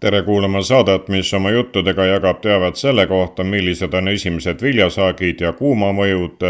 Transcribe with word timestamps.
tere 0.00 0.22
kuulama 0.22 0.62
saadet, 0.62 1.08
mis 1.08 1.34
oma 1.34 1.50
juttudega 1.50 2.04
jagab 2.04 2.40
teavet 2.44 2.76
selle 2.76 3.06
kohta, 3.06 3.44
millised 3.44 3.94
on 3.94 4.08
esimesed 4.08 4.60
viljasaagid 4.62 5.40
ja 5.40 5.52
kuumamõjud, 5.56 6.44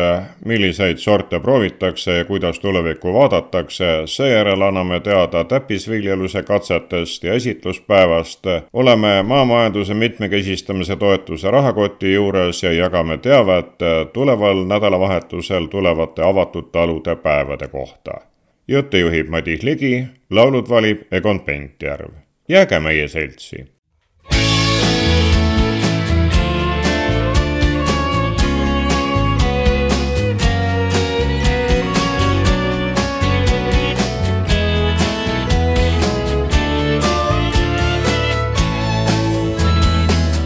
milliseid 0.44 0.98
sorte 0.98 1.40
proovitakse 1.40 2.16
ja 2.16 2.24
kuidas 2.24 2.58
tulevikku 2.58 3.12
vaadatakse. 3.14 4.02
seejärel 4.04 4.62
anname 4.62 5.00
teada 5.00 5.44
täppisviljeluse 5.44 6.42
katsetest 6.42 7.24
ja 7.24 7.32
esitluspäevast. 7.32 8.46
oleme 8.72 9.22
maamajanduse 9.22 9.94
mitmekesistamise 9.94 10.96
toetuse 10.96 11.50
rahakoti 11.50 12.14
juures 12.14 12.62
ja 12.62 12.72
jagame 12.72 13.18
teavet 13.18 13.78
tuleval 14.12 14.64
nädalavahetusel 14.64 15.66
tulevate 15.66 16.22
avatud 16.22 16.72
talude 16.72 17.16
päevade 17.16 17.68
kohta. 17.68 18.12
jutte 18.68 18.98
juhib 18.98 19.28
Madis 19.28 19.62
Ligi, 19.62 20.06
laulud 20.30 20.68
valib 20.68 21.02
Egon 21.12 21.40
Pentjärv 21.40 22.25
jääge 22.48 22.80
meie 22.80 23.08
seltsi. 23.08 23.64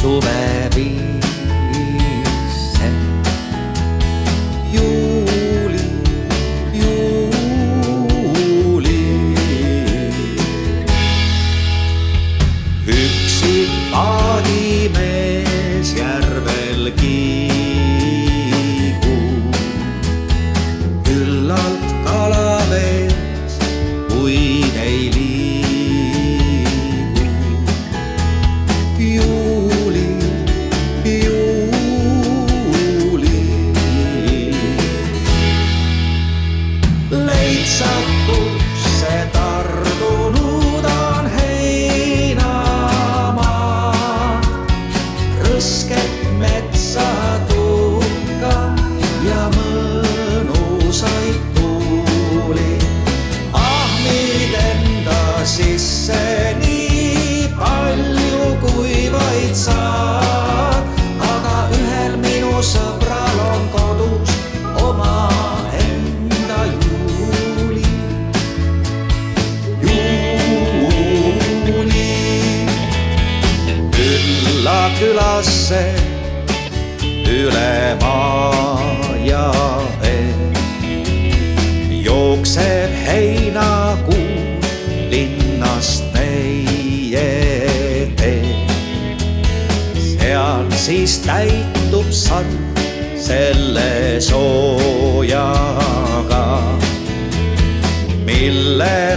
suvevisse. 0.00 1.18
Juu. 4.72 5.17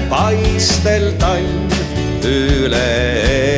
Paistel 0.09 1.11
talv 1.19 1.73
üle 2.25 3.50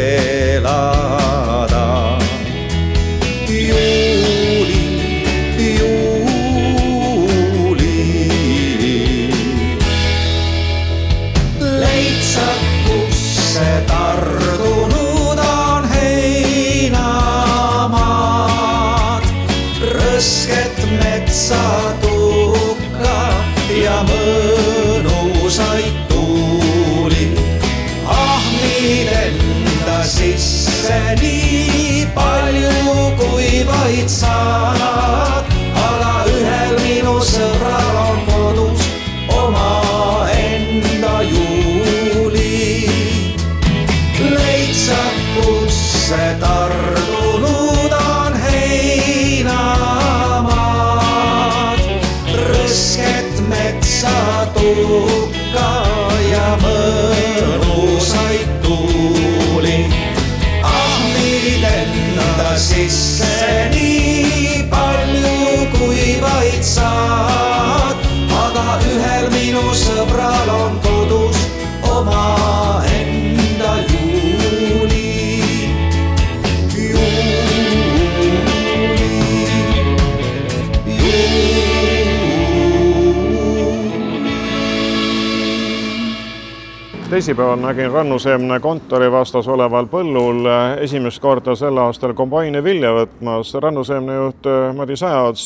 teisipäeval 87.14 87.60
nägin 87.60 87.92
Rannuseemne 87.92 88.60
kontori 88.60 89.12
vastas 89.12 89.48
oleval 89.48 89.86
põllul 89.86 90.48
esimest 90.82 91.22
korda 91.22 91.54
sel 91.56 91.78
aastal 91.78 92.16
kombaini 92.18 92.64
vilja 92.66 92.90
võtmas 92.96 93.52
Rannuseemne 93.62 94.16
juht 94.16 94.50
Madis 94.74 95.04
Ajaots. 95.06 95.44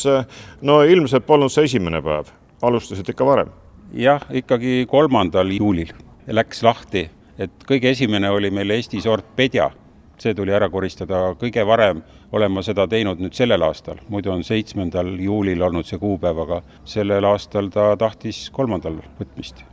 no 0.62 0.78
ilmselt 0.82 1.26
polnud 1.26 1.52
see 1.52 1.68
esimene 1.68 2.00
päev, 2.00 2.32
alustasid 2.62 3.12
ikka 3.12 3.26
varem? 3.28 3.52
jah, 3.92 4.24
ikkagi 4.32 4.86
kolmandal 4.88 5.52
juulil 5.58 5.92
läks 6.40 6.64
lahti, 6.64 7.04
et 7.36 7.52
kõige 7.68 7.92
esimene 7.92 8.30
oli 8.30 8.50
meil 8.50 8.70
Eesti 8.70 9.04
sort 9.04 9.36
Pedja. 9.36 9.70
see 10.18 10.34
tuli 10.34 10.56
ära 10.56 10.70
koristada 10.72 11.34
kõige 11.36 11.66
varem, 11.66 12.00
olen 12.32 12.52
ma 12.52 12.62
seda 12.62 12.88
teinud 12.88 13.20
nüüd 13.20 13.36
sellel 13.36 13.62
aastal, 13.62 14.00
muidu 14.08 14.32
on 14.32 14.44
seitsmendal 14.44 15.18
juulil 15.20 15.62
olnud 15.62 15.84
see 15.84 15.98
kuupäev, 15.98 16.46
aga 16.48 16.62
sellel 16.84 17.24
aastal 17.24 17.68
ta 17.68 17.96
tahtis 17.96 18.48
kolmandal 18.50 19.02
võtmist. 19.20 19.67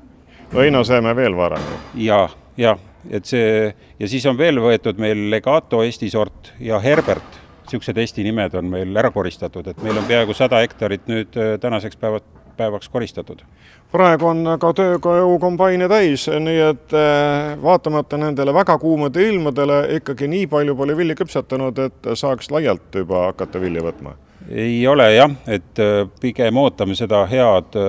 Õinaseeme 0.55 1.15
veel 1.15 1.35
varem. 1.37 1.63
ja 1.95 2.25
jah, 2.57 2.79
et 3.09 3.25
see 3.25 3.73
ja 3.99 4.07
siis 4.09 4.25
on 4.29 4.37
veel 4.37 4.59
võetud 4.61 4.99
meil 5.01 5.27
Legato 5.31 5.83
Eesti 5.83 6.09
sort 6.09 6.53
ja 6.59 6.79
Herbert, 6.83 7.41
niisugused 7.65 7.97
Eesti 7.97 8.23
nimed 8.23 8.55
on 8.55 8.69
meil 8.71 8.95
ära 8.97 9.11
koristatud, 9.11 9.67
et 9.67 9.83
meil 9.83 9.97
on 9.97 10.07
peaaegu 10.07 10.35
sada 10.37 10.61
hektarit 10.63 11.07
nüüd 11.11 11.37
äh, 11.37 11.55
tänaseks 11.61 11.99
päeva, 11.99 12.21
päevaks 12.57 12.89
koristatud. 12.89 13.41
praegu 13.91 14.27
on 14.31 14.47
aga 14.55 14.73
tööga 14.73 15.17
jõukombaine 15.21 15.89
täis, 15.91 16.27
nii 16.27 16.61
et 16.69 16.95
äh, 16.95 17.55
vaatamata 17.63 18.17
nendele 18.21 18.53
väga 18.53 18.77
kuumade 18.79 19.27
ilmadele 19.29 19.81
ikkagi 19.99 20.27
nii 20.27 20.47
palju 20.47 20.75
pole 20.75 20.97
vilja 20.97 21.15
küpsetanud, 21.15 21.79
et 21.79 22.13
saaks 22.13 22.51
laialt 22.51 22.95
juba 22.95 23.27
hakata 23.31 23.61
vilja 23.61 23.83
võtma 23.83 24.15
ei 24.49 24.87
ole 24.87 25.07
jah, 25.15 25.31
et 25.47 25.79
äh, 25.81 26.03
pigem 26.21 26.57
ootame 26.57 26.95
seda 26.95 27.23
head 27.29 27.79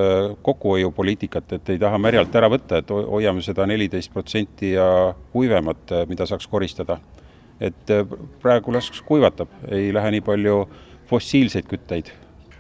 kokkuhoiupoliitikat, 0.43 1.53
et 1.59 1.75
ei 1.75 1.79
taha 1.83 1.99
märjalt 1.99 2.35
ära 2.35 2.49
võtta, 2.53 2.81
et 2.81 2.91
hoiame 2.91 3.43
seda 3.45 3.67
neliteist 3.67 4.13
protsenti 4.13 4.73
ja 4.73 5.15
kuivemat, 5.33 5.93
mida 6.09 6.27
saaks 6.27 6.47
koristada 6.49 7.01
et 7.61 7.91
äh, 7.91 8.05
praegu 8.43 8.73
las 8.73 8.91
kuivatab, 9.07 9.49
ei 9.71 9.93
lähe 9.95 10.17
nii 10.17 10.25
palju 10.25 10.67
fossiilseid 11.09 11.69
kütteid. 11.71 12.11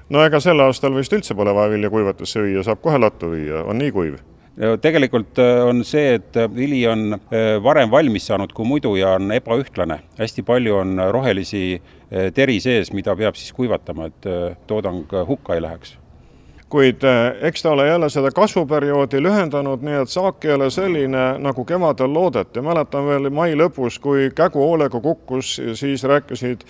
no 0.08 0.22
ega 0.25 0.40
sel 0.40 0.60
aastal 0.62 0.94
vist 0.94 1.12
üldse 1.12 1.34
pole 1.34 1.54
vaja 1.54 1.70
vilja 1.75 1.90
kuivatusse 1.90 2.43
viia, 2.43 2.62
saab 2.62 2.81
kohe 2.82 2.98
lattu 2.98 3.31
viia, 3.31 3.64
on 3.64 3.78
nii 3.78 3.93
kuiv? 3.93 4.19
Tegelikult 4.56 5.38
äh, 5.38 5.61
on 5.69 5.85
see, 5.85 6.14
et 6.17 6.38
vili 6.55 6.81
on 6.88 7.12
äh, 7.17 7.56
varem 7.62 7.91
valmis 7.91 8.26
saanud 8.31 8.55
kui 8.56 8.64
muidu 8.69 8.94
ja 8.97 9.17
on 9.19 9.32
ebaühtlane. 9.32 10.00
hästi 10.19 10.43
palju 10.43 10.76
on 10.76 10.99
rohelisi 11.11 11.82
teri 12.35 12.61
sees, 12.62 12.93
mida 12.94 13.17
peab 13.17 13.35
siis 13.35 13.53
kuivatama, 13.53 14.06
et 14.06 14.26
toodang 14.67 15.11
hukka 15.26 15.56
ei 15.56 15.62
läheks 15.62 15.97
kuid 16.70 17.03
eks 17.47 17.62
ta 17.62 17.70
ole 17.70 17.87
jälle 17.88 18.08
seda 18.11 18.31
kasvuperioodi 18.35 19.20
lühendanud, 19.23 19.82
nii 19.87 20.00
et 20.03 20.11
saak 20.11 20.44
ei 20.44 20.55
ole 20.55 20.70
selline, 20.70 21.25
nagu 21.38 21.64
kevadel 21.64 22.12
loodeti. 22.14 22.62
mäletan 22.62 23.06
veel 23.06 23.31
mai 23.31 23.55
lõpus, 23.55 24.00
kui 24.03 24.31
kägu 24.35 24.62
hoolega 24.62 25.00
kukkus, 25.00 25.61
siis 25.75 26.05
rääkisid 26.05 26.67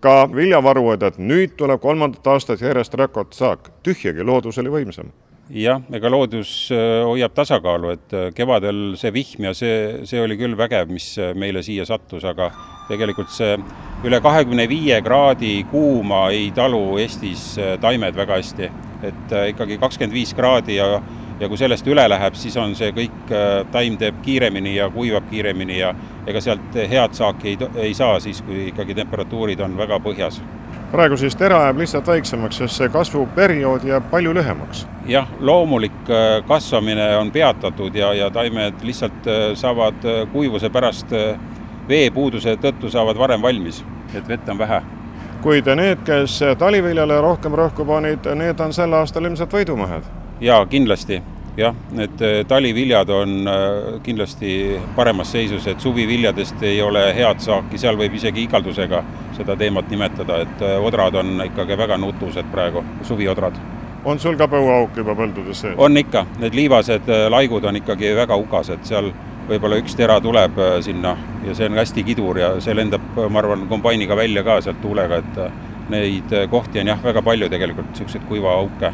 ka 0.00 0.28
viljavarujad, 0.34 1.02
et 1.02 1.18
nüüd 1.18 1.56
tuleb 1.56 1.80
kolmandat 1.80 2.26
aastat 2.26 2.60
järjest 2.60 2.94
rekordsaak. 2.94 3.70
tühjagi, 3.82 4.24
loodus 4.24 4.58
oli 4.58 4.68
võimsam 4.68 5.12
jah, 5.50 5.82
ega 5.92 6.10
loodus 6.12 6.70
eh, 6.74 7.02
hoiab 7.08 7.34
tasakaalu, 7.36 7.92
et 7.96 8.16
eh, 8.16 8.26
kevadel 8.36 8.96
see 9.00 9.12
vihm 9.14 9.48
ja 9.48 9.54
see, 9.56 10.02
see 10.08 10.20
oli 10.22 10.36
küll 10.40 10.56
vägev, 10.58 10.90
mis 10.92 11.14
meile 11.38 11.62
siia 11.66 11.86
sattus, 11.88 12.26
aga 12.28 12.50
tegelikult 12.88 13.32
see 13.32 13.56
üle 14.08 14.20
kahekümne 14.24 14.68
viie 14.70 15.00
kraadi 15.04 15.62
kuuma 15.70 16.28
ei 16.32 16.50
talu 16.56 16.98
Eestis 17.02 17.56
taimed 17.82 18.16
väga 18.16 18.38
hästi 18.40 18.70
et 19.02 19.32
äh, 19.32 19.48
ikkagi 19.52 19.78
kakskümmend 19.78 20.14
viis 20.14 20.34
kraadi 20.34 20.78
ja 20.78 20.98
ja 21.38 21.46
kui 21.46 21.54
sellest 21.54 21.86
üle 21.86 22.02
läheb, 22.10 22.34
siis 22.34 22.56
on 22.58 22.72
see 22.74 22.90
kõik, 22.90 23.18
äh, 23.30 23.60
taim 23.70 23.94
teeb 23.98 24.16
kiiremini 24.24 24.72
ja 24.74 24.88
kuivab 24.90 25.28
kiiremini 25.30 25.76
ja 25.78 25.92
ega 26.26 26.40
sealt 26.42 26.74
head 26.90 27.14
saaki 27.14 27.52
ei, 27.52 27.68
ei 27.84 27.92
saa 27.94 28.18
siis, 28.20 28.40
kui 28.42 28.68
ikkagi 28.72 28.96
temperatuurid 28.98 29.62
on 29.62 29.76
väga 29.78 30.00
põhjas. 30.02 30.40
Praegu 30.92 31.16
siis 31.16 31.36
tera 31.36 31.62
jääb 31.66 31.78
lihtsalt 31.82 32.06
väiksemaks, 32.06 32.60
sest 32.62 32.80
see 32.80 32.88
kasvuperiood 32.88 33.84
jääb 33.88 34.10
palju 34.10 34.34
lühemaks? 34.34 34.86
jah, 35.06 35.28
loomulik 35.40 36.10
äh, 36.10 36.44
kasvamine 36.48 37.16
on 37.16 37.32
peatatud 37.32 37.94
ja, 37.94 38.12
ja 38.14 38.30
taimed 38.30 38.82
lihtsalt 38.82 39.32
saavad 39.54 40.04
kuivuse 40.32 40.70
pärast 40.70 41.14
veepuuduse 41.88 42.56
tõttu 42.60 42.90
saavad 42.90 43.18
varem 43.18 43.42
valmis, 43.42 43.84
et 44.14 44.28
vett 44.28 44.48
on 44.48 44.58
vähe 44.58 44.82
kuid 45.42 45.68
need, 45.78 46.02
kes 46.04 46.40
taliviljale 46.58 47.20
rohkem 47.22 47.54
rõhku 47.54 47.86
panid, 47.86 48.26
need 48.34 48.60
on 48.60 48.72
sel 48.74 48.94
aastal 48.98 49.24
ilmselt 49.24 49.52
võidumehed. 49.54 50.06
jaa, 50.40 50.64
kindlasti 50.66 51.22
jah, 51.58 51.74
need 51.90 52.22
äh, 52.22 52.46
taliviljad 52.46 53.10
on 53.10 53.48
äh, 53.48 53.54
kindlasti 54.02 54.80
paremas 54.96 55.32
seisus, 55.32 55.66
et 55.66 55.80
suviviljadest 55.80 56.62
ei 56.62 56.82
ole 56.82 57.02
head 57.14 57.42
saaki, 57.42 57.78
seal 57.78 57.98
võib 57.98 58.14
isegi 58.14 58.44
igaldusega 58.46 59.02
seda 59.36 59.56
teemat 59.58 59.90
nimetada, 59.90 60.42
et 60.46 60.62
äh, 60.62 60.76
odrad 60.78 61.18
on 61.18 61.42
ikkagi 61.48 61.78
väga 61.78 61.98
nutused 61.98 62.46
praegu, 62.52 62.84
suviodrad. 63.02 63.58
on 64.04 64.18
sul 64.18 64.36
ka 64.38 64.46
põuauk 64.48 64.96
juba 64.96 65.16
põldudes 65.18 65.64
sees? 65.64 65.74
on 65.76 65.96
ikka, 65.98 66.26
need 66.38 66.54
liivased 66.54 67.10
laigud 67.28 67.64
on 67.64 67.76
ikkagi 67.82 68.14
väga 68.16 68.38
hukased, 68.38 68.86
seal 68.86 69.10
võib-olla 69.48 69.80
üks 69.82 69.96
tera 69.96 70.20
tuleb 70.20 70.60
sinna 70.84 71.16
ja 71.44 71.54
see 71.56 71.66
on 71.66 71.80
hästi 71.80 72.04
kidur 72.04 72.38
ja 72.38 72.52
see 72.60 72.76
lendab, 72.76 73.02
ma 73.16 73.42
arvan, 73.42 73.66
kombainiga 73.68 74.16
välja 74.16 74.44
ka 74.46 74.60
sealt 74.62 74.80
tuulega, 74.84 75.18
et 75.18 75.90
neid 75.90 76.34
kohti 76.52 76.84
on 76.84 76.92
jah, 76.92 77.02
väga 77.02 77.22
palju 77.24 77.48
tegelikult, 77.50 77.90
niisuguseid 77.90 78.28
kuivaauke 78.28 78.92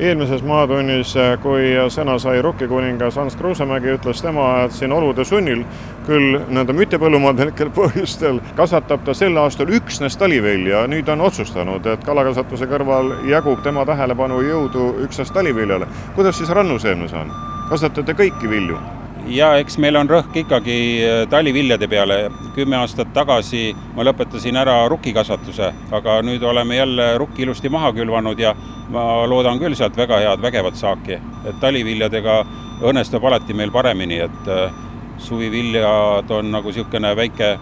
eelmises 0.00 0.42
Maatunnis, 0.46 1.12
kui 1.42 1.72
sõna 1.92 2.16
sai 2.20 2.40
rukkikuningas 2.42 3.18
Hans 3.20 3.36
Kruusemägi, 3.36 3.94
ütles 3.98 4.22
tema, 4.24 4.46
et 4.64 4.74
siin 4.76 4.92
olude 4.96 5.24
sunnil 5.28 5.64
küll 6.06 6.38
nende 6.48 6.74
mütipõllumajanduslikel 6.76 7.72
põhjustel 7.78 8.40
kasvatab 8.58 9.04
ta 9.06 9.14
sel 9.16 9.36
aastal 9.40 9.72
üksnes 9.76 10.16
talivilja, 10.20 10.86
nüüd 10.90 11.08
on 11.12 11.26
otsustanud, 11.28 11.86
et 11.86 12.06
kalakasvatuse 12.06 12.70
kõrval 12.70 13.12
jagub 13.28 13.60
tema 13.66 13.84
tähelepanu 13.88 14.40
jõudu 14.46 14.94
üksnes 15.04 15.32
taliviljale. 15.36 15.88
kuidas 16.16 16.38
siis 16.40 16.50
rannuseemnes 16.50 17.12
on? 17.12 17.36
kasvatate 17.70 18.16
kõiki 18.18 18.50
vilju? 18.50 18.99
Ja 19.28 19.50
eks 19.60 19.76
meil 19.82 19.96
on 20.00 20.08
rõhk 20.08 20.36
ikkagi 20.42 20.76
äh, 21.04 21.22
taliviljade 21.30 21.88
peale. 21.88 22.30
kümme 22.54 22.76
aastat 22.76 23.12
tagasi 23.14 23.74
ma 23.94 24.04
lõpetasin 24.04 24.56
ära 24.56 24.88
rukkikasvatuse, 24.88 25.72
aga 25.92 26.20
nüüd 26.22 26.42
oleme 26.42 26.76
jälle 26.76 27.18
rukki 27.18 27.42
ilusti 27.42 27.68
maha 27.68 27.92
külvanud 27.92 28.38
ja 28.38 28.54
ma 28.90 29.26
loodan 29.26 29.58
küll 29.58 29.74
sealt 29.74 29.96
väga 29.96 30.18
head 30.18 30.42
vägevat 30.42 30.76
saaki. 30.76 31.18
et 31.44 31.60
taliviljadega 31.60 32.44
õnnestub 32.82 33.24
alati 33.24 33.54
meil 33.54 33.70
paremini, 33.70 34.18
et 34.18 34.48
äh, 34.48 34.70
suviviljad 35.18 36.30
on 36.30 36.50
nagu 36.50 36.68
niisugune 36.68 37.16
väike 37.16 37.58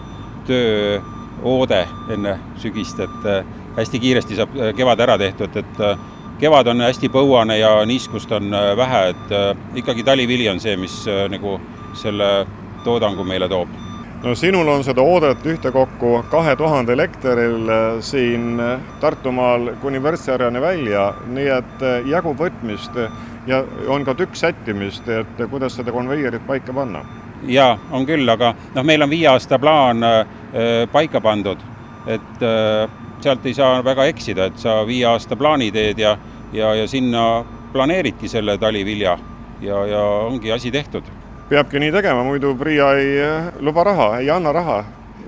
tööoode 0.47 1.87
enne 2.09 2.39
sügist, 2.57 2.99
et 2.99 3.25
äh, 3.25 3.43
hästi 3.77 3.99
kiiresti 3.99 4.35
saab 4.35 4.55
kevad 4.75 4.99
ära 4.99 5.17
tehtud, 5.17 5.55
et 5.55 5.83
kevad 6.39 6.67
on 6.67 6.81
hästi 6.81 7.09
põuane 7.11 7.59
ja 7.59 7.73
niiskust 7.85 8.31
on 8.31 8.53
äh, 8.53 8.71
vähe, 8.77 9.03
et 9.13 9.35
äh, 9.35 9.51
ikkagi 9.75 10.03
talivili 10.03 10.49
on 10.49 10.59
see, 10.59 10.77
mis 10.77 11.01
äh, 11.07 11.27
nagu 11.31 11.59
selle 11.93 12.47
toodangu 12.83 13.23
meile 13.27 13.49
toob. 13.49 13.69
No 14.23 14.33
sinul 14.35 14.67
on 14.67 14.83
seda 14.83 15.01
oodet 15.01 15.45
ühtekokku 15.47 16.25
kahe 16.31 16.55
tuhandel 16.59 16.99
hektaril 16.99 17.69
siin 18.03 18.59
Tartumaal 18.99 19.77
kuni 19.81 20.01
Värtsjärjeni 20.03 20.59
välja, 20.61 21.13
nii 21.31 21.47
et 21.55 21.85
jagub 22.11 22.35
võtmist 22.43 22.99
ja 23.47 23.63
on 23.87 24.03
ka 24.03 24.17
tükk 24.19 24.35
sättimist, 24.35 25.07
et 25.07 25.39
kuidas 25.49 25.79
seda 25.79 25.95
konveierit 25.95 26.43
paika 26.47 26.75
panna? 26.75 27.05
jaa, 27.47 27.77
on 27.91 28.05
küll, 28.05 28.27
aga 28.29 28.53
noh, 28.75 28.83
meil 28.85 29.03
on 29.05 29.11
viie 29.11 29.27
aasta 29.31 29.59
plaan 29.59 30.03
äh, 30.03 30.25
paika 30.91 31.21
pandud, 31.23 31.61
et 32.07 32.43
äh, 32.43 32.89
sealt 33.23 33.45
ei 33.45 33.53
saa 33.53 33.79
väga 33.85 34.05
eksida, 34.11 34.49
et 34.49 34.59
sa 34.59 34.81
viie 34.87 35.05
aasta 35.07 35.35
plaani 35.35 35.71
teed 35.71 35.99
ja, 35.99 36.17
ja, 36.53 36.73
ja 36.75 36.87
sinna 36.87 37.45
planeeridki 37.73 38.27
selle 38.27 38.57
talivilja 38.57 39.17
ja, 39.61 39.85
ja 39.85 40.03
ongi 40.03 40.51
asi 40.51 40.71
tehtud. 40.71 41.03
peabki 41.49 41.79
nii 41.79 41.91
tegema, 41.91 42.23
muidu 42.23 42.55
PRIA 42.55 42.93
ei 42.97 43.17
eh, 43.19 43.51
luba 43.59 43.83
raha, 43.83 44.17
ei 44.19 44.29
anna 44.29 44.51
raha 44.53 44.83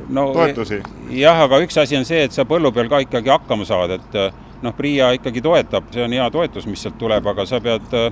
no,, 0.09 0.31
toetusi. 0.33 0.81
jah, 1.09 1.41
aga 1.47 1.61
üks 1.65 1.77
asi 1.81 1.97
on 1.97 2.05
see, 2.05 2.23
et 2.25 2.35
sa 2.35 2.45
põllu 2.45 2.71
peal 2.73 2.89
ka 2.89 3.01
ikkagi 3.05 3.33
hakkama 3.33 3.65
saad, 3.65 3.97
et 3.97 4.19
eh, 4.19 4.29
noh, 4.61 4.75
PRIA 4.77 5.11
ikkagi 5.17 5.41
toetab, 5.41 5.89
see 5.93 6.05
on 6.05 6.13
hea 6.15 6.29
toetus, 6.31 6.67
mis 6.69 6.83
sealt 6.83 6.99
tuleb, 7.01 7.27
aga 7.33 7.45
sa 7.49 7.61
pead 7.63 7.97
eh, 7.97 8.11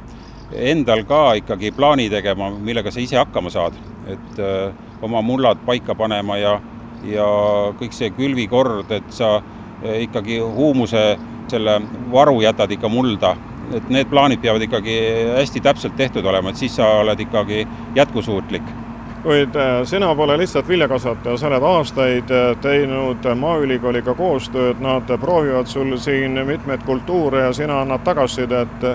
endal 0.71 1.03
ka 1.05 1.35
ikkagi 1.39 1.71
plaani 1.77 2.09
tegema, 2.09 2.49
millega 2.49 2.91
sa 2.91 3.01
ise 3.01 3.19
hakkama 3.19 3.51
saad, 3.53 3.77
et 4.09 4.39
öö, 4.41 4.71
oma 5.05 5.21
mullad 5.21 5.61
paika 5.65 5.93
panema 5.95 6.39
ja, 6.39 6.55
ja 7.05 7.27
kõik 7.79 7.93
see 7.93 8.09
külvikord, 8.15 8.89
et 8.91 9.11
sa 9.13 9.35
ikkagi 9.83 10.39
huumuse, 10.39 11.17
selle 11.47 11.81
varu 12.11 12.41
jätad 12.41 12.71
ikka 12.71 12.89
mulda, 12.89 13.35
et 13.73 13.89
need 13.89 14.09
plaanid 14.09 14.41
peavad 14.41 14.61
ikkagi 14.61 14.99
hästi 15.37 15.61
täpselt 15.61 15.95
tehtud 15.97 16.25
olema, 16.25 16.49
et 16.49 16.61
siis 16.61 16.75
sa 16.75 16.87
oled 17.03 17.19
ikkagi 17.19 17.67
jätkusuutlik. 17.95 18.63
Kuid 19.23 19.55
eh, 19.55 19.85
sina 19.85 20.15
pole 20.15 20.37
lihtsalt 20.37 20.67
viljakasvataja, 20.67 21.37
sa 21.37 21.47
oled 21.49 21.63
aastaid 21.67 22.31
eh, 22.31 22.53
teinud 22.63 23.25
Maaülikooliga 23.35 24.13
koostööd, 24.15 24.79
nad 24.79 25.11
proovivad 25.19 25.67
sul 25.67 25.97
siin 25.99 26.39
mitmeid 26.47 26.85
kultuure 26.87 27.43
ja 27.43 27.53
sina 27.53 27.81
annad 27.81 28.05
tagasisidet. 28.07 28.85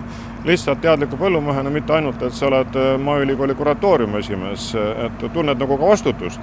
Lihtsalt 0.44 0.80
teadliku 0.80 1.16
põllumehena, 1.20 1.70
mitte 1.72 1.92
ainult, 1.96 2.22
et 2.22 2.32
sa 2.36 2.48
oled 2.48 2.76
Maaülikooli 3.04 3.54
kuratooriumi 3.56 4.20
esimees, 4.20 4.70
et 5.06 5.26
tunned 5.32 5.60
nagu 5.60 5.78
ka 5.78 5.92
vastutust. 5.92 6.40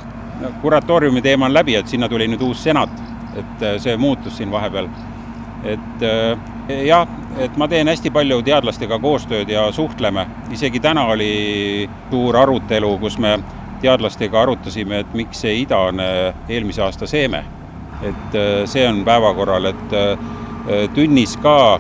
kuratooriumi 0.62 1.22
teema 1.22 1.46
on 1.46 1.54
läbi, 1.54 1.76
et 1.76 1.88
sinna 1.88 2.10
tuli 2.10 2.28
nüüd 2.28 2.42
uus 2.42 2.64
senat 2.64 3.11
et 3.36 3.64
äh, 3.64 3.78
see 3.80 3.98
muutus 3.98 4.38
siin 4.38 4.52
vahepeal. 4.52 4.90
et 5.64 6.04
äh, 6.04 6.38
jah, 6.88 7.08
et 7.38 7.58
ma 7.58 7.68
teen 7.68 7.88
hästi 7.88 8.10
palju 8.12 8.42
teadlastega 8.42 8.98
koostööd 9.00 9.50
ja 9.50 9.68
suhtleme, 9.72 10.26
isegi 10.52 10.80
täna 10.80 11.06
oli 11.14 11.90
suur 12.10 12.38
arutelu, 12.38 12.96
kus 12.98 13.18
me 13.22 13.38
teadlastega 13.82 14.42
arutasime, 14.42 15.04
et 15.04 15.14
miks 15.14 15.44
see 15.46 15.62
idane 15.62 16.08
eelmise 16.50 16.82
aasta 16.82 17.08
seeme. 17.08 17.44
et 18.02 18.36
äh, 18.36 18.66
see 18.66 18.88
on 18.88 19.04
päevakorral, 19.06 19.66
et 19.66 20.92
tünnis 20.94 21.38
ka 21.42 21.80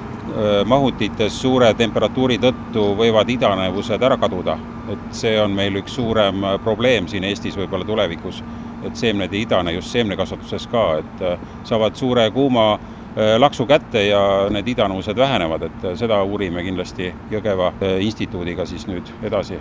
mahutites 0.65 1.35
suure 1.41 1.67
temperatuuri 1.77 2.37
tõttu 2.41 2.85
võivad 2.97 3.29
idanevused 3.29 4.01
ära 4.01 4.17
kaduda. 4.17 4.57
et 4.89 5.13
see 5.13 5.33
on 5.41 5.51
meil 5.51 5.75
üks 5.81 5.95
suurem 5.95 6.45
probleem 6.63 7.07
siin 7.07 7.23
Eestis 7.23 7.57
võib-olla 7.57 7.85
tulevikus, 7.85 8.43
et 8.87 8.95
seemned 8.95 9.33
ei 9.33 9.45
idane 9.45 9.75
just 9.77 9.93
seemnekasvatuses 9.93 10.67
ka, 10.71 10.87
et 11.01 11.23
saavad 11.67 11.95
suure 11.95 12.29
kuuma 12.31 12.71
laksu 13.37 13.65
kätte 13.67 14.05
ja 14.07 14.21
need 14.49 14.67
idanuvused 14.71 15.17
vähenevad, 15.17 15.67
et 15.67 15.87
seda 15.99 16.21
uurime 16.23 16.63
kindlasti 16.63 17.09
Jõgeva 17.31 17.73
instituudiga 17.99 18.65
siis 18.65 18.87
nüüd 18.87 19.11
edasi. 19.27 19.59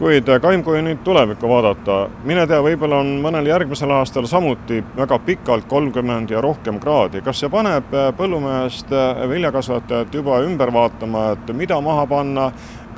Kuid 0.00 0.28
äh, 0.32 0.38
Kaim, 0.40 0.62
kui 0.64 0.78
nüüd 0.80 1.02
tulevikku 1.04 1.44
vaadata, 1.44 2.06
mine 2.24 2.46
tea, 2.48 2.62
võib-olla 2.64 3.02
on 3.02 3.10
mõnel 3.20 3.50
järgmisel 3.50 3.90
aastal 3.92 4.24
samuti 4.30 4.78
väga 4.96 5.18
pikalt 5.26 5.66
kolmkümmend 5.68 6.32
ja 6.32 6.40
rohkem 6.40 6.78
kraadi, 6.80 7.20
kas 7.26 7.42
see 7.42 7.50
paneb 7.52 7.92
äh, 7.92 8.06
põllumehest 8.16 8.94
äh, 8.96 9.20
viljakasvatajat 9.28 10.16
juba 10.16 10.38
ümber 10.46 10.72
vaatama, 10.72 11.26
et 11.34 11.52
mida 11.52 11.76
maha 11.84 12.06
panna, 12.08 12.46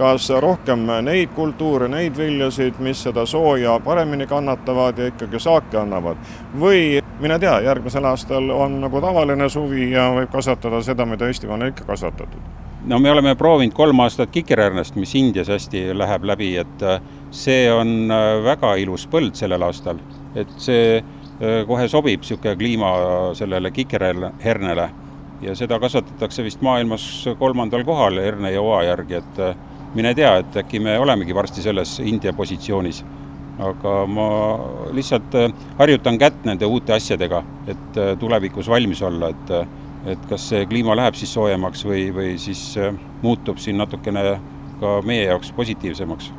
kas 0.03 0.27
rohkem 0.43 0.83
neid 1.07 1.31
kultuure, 1.37 1.87
neid 1.89 2.17
viljasid, 2.19 2.81
mis 2.83 3.05
seda 3.07 3.23
sooja 3.27 3.77
paremini 3.85 4.27
kannatavad 4.27 4.99
ja 4.99 5.07
ikkagi 5.13 5.41
saaki 5.41 5.79
annavad? 5.79 6.19
Või 6.59 6.99
mine 7.23 7.39
tea, 7.39 7.61
järgmisel 7.69 8.09
aastal 8.11 8.51
on 8.51 8.81
nagu 8.83 9.01
tavaline 9.05 9.49
suvi 9.53 9.93
ja 9.93 10.09
võib 10.17 10.33
kasvatada 10.33 10.83
seda, 10.83 11.07
mida 11.07 11.31
Eestimaal 11.31 11.69
ikka 11.69 11.87
kasvatatud. 11.87 12.51
No 12.91 12.99
me 12.99 13.13
oleme 13.13 13.37
proovinud 13.39 13.77
kolm 13.79 14.03
aastat 14.03 14.33
kikerhärnest, 14.35 14.97
mis 14.99 15.15
Indias 15.15 15.51
hästi 15.53 15.85
läheb 15.95 16.25
läbi, 16.27 16.57
et 16.59 16.83
äh, 16.83 16.99
see 17.31 17.69
on 17.71 18.11
äh, 18.11 18.41
väga 18.43 18.75
ilus 18.83 19.07
põld 19.11 19.39
sellel 19.39 19.63
aastal, 19.63 20.03
et 20.35 20.51
see 20.59 20.97
äh, 20.99 21.63
kohe 21.69 21.87
sobib, 21.89 22.25
niisugune 22.25 22.57
kliima 22.59 22.91
sellele 23.39 23.71
kikerhernele 23.71 24.89
ja 25.43 25.55
seda 25.59 25.79
kasvatatakse 25.83 26.43
vist 26.43 26.63
maailmas 26.63 27.05
kolmandal 27.39 27.87
kohal 27.87 28.19
herne 28.19 28.51
ja 28.51 28.63
oa 28.63 28.83
järgi, 28.89 29.23
et 29.23 29.41
mine 29.95 30.15
tea, 30.15 30.37
et 30.41 30.57
äkki 30.57 30.81
me 30.81 30.99
olemegi 30.99 31.35
varsti 31.35 31.63
selles 31.63 31.99
India 32.01 32.33
positsioonis. 32.33 33.05
aga 33.63 34.07
ma 34.09 34.27
lihtsalt 34.97 35.35
harjutan 35.79 36.17
kätt 36.19 36.45
nende 36.49 36.67
uute 36.67 36.95
asjadega, 36.95 37.43
et 37.69 37.99
tulevikus 38.19 38.69
valmis 38.69 39.03
olla, 39.03 39.29
et 39.29 39.53
et 40.07 40.23
kas 40.29 40.49
see 40.51 40.67
kliima 40.67 40.97
läheb 40.99 41.17
siis 41.19 41.33
soojemaks 41.35 41.85
või, 41.87 42.07
või 42.15 42.37
siis 42.41 42.63
äh, 42.81 42.95
muutub 43.23 43.61
siin 43.63 43.79
natukene 43.79 44.39
ka 44.81 44.95
meie 45.07 45.29
jaoks 45.29 45.53
positiivsemaks. 45.57 46.33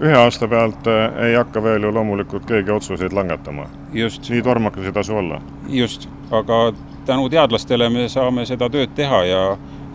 ühe 0.00 0.16
aasta 0.16 0.48
pealt 0.48 0.86
äh, 0.88 1.18
ei 1.26 1.34
hakka 1.36 1.62
veel 1.62 1.84
ju 1.84 1.92
loomulikult 1.92 2.46
keegi 2.48 2.72
otsuseid 2.72 3.12
langetama. 3.12 3.66
nii 3.92 4.42
tormakas 4.42 4.84
ei 4.84 4.92
tasu 4.92 5.16
olla. 5.16 5.40
just, 5.68 6.08
aga 6.30 6.72
tänu 7.06 7.28
teadlastele 7.28 7.90
me 7.90 8.08
saame 8.08 8.46
seda 8.46 8.70
tööd 8.70 8.94
teha 8.94 9.24
ja, 9.24 9.42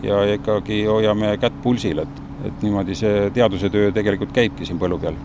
ja 0.02 0.22
ikkagi 0.34 0.84
hoiame 0.84 1.36
kätt 1.38 1.62
pulsil, 1.62 1.98
et, 1.98 2.22
et 2.46 2.62
niimoodi 2.62 2.94
see 2.98 3.30
teaduse 3.34 3.70
töö 3.70 3.92
tegelikult 3.92 4.32
käibki 4.36 4.68
siin 4.68 4.78
põllu 4.80 4.98
peal 5.02 5.18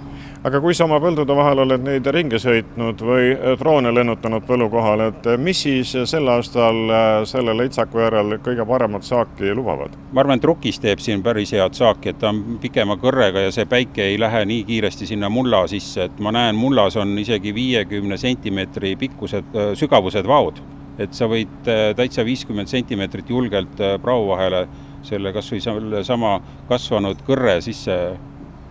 aga 0.43 0.59
kui 0.61 0.73
sa 0.73 0.87
oma 0.87 0.97
põldude 1.01 1.35
vahel 1.37 1.61
oled 1.63 1.83
neid 1.85 2.07
ringi 2.15 2.39
sõitnud 2.41 3.01
või 3.05 3.27
droone 3.59 3.91
lennutanud 3.93 4.45
põllu 4.47 4.67
kohal, 4.73 5.03
et 5.11 5.29
mis 5.41 5.59
siis 5.67 5.91
sel 6.09 6.29
aastal 6.33 6.79
äh, 6.89 7.09
selle 7.29 7.53
leitsaku 7.57 8.01
järel 8.01 8.37
kõige 8.41 8.65
paremat 8.65 9.05
saaki 9.05 9.53
lubavad? 9.57 9.93
ma 10.11 10.23
arvan, 10.23 10.41
et 10.41 10.49
Rukis 10.49 10.81
teeb 10.81 11.03
siin 11.03 11.21
päris 11.25 11.53
head 11.53 11.77
saaki, 11.77 12.13
et 12.13 12.21
ta 12.21 12.31
on 12.33 12.57
pikema 12.61 12.97
kõrrega 13.01 13.45
ja 13.45 13.53
see 13.53 13.69
päike 13.69 14.09
ei 14.09 14.19
lähe 14.21 14.43
nii 14.49 14.65
kiiresti 14.69 15.11
sinna 15.13 15.29
mulla 15.29 15.61
sisse, 15.69 16.09
et 16.09 16.19
ma 16.19 16.33
näen, 16.33 16.57
mullas 16.57 16.97
on 16.97 17.13
isegi 17.21 17.53
viiekümne 17.53 18.17
sentimeetri 18.17 18.95
pikkused, 19.01 19.53
äh, 19.53 19.73
sügavused 19.77 20.27
vaod. 20.27 20.61
et 21.01 21.13
sa 21.13 21.29
võid 21.29 21.69
äh, 21.69 21.91
täitsa 21.97 22.25
viiskümmend 22.25 22.69
sentimeetrit 22.69 23.29
julgelt 23.29 23.77
prao 24.01 24.25
vahele 24.27 24.65
selle 25.03 25.33
kas 25.33 25.51
või 25.51 25.61
sellesama 25.63 26.35
kasvanud 26.69 27.23
kõrre 27.27 27.59
sisse 27.61 27.97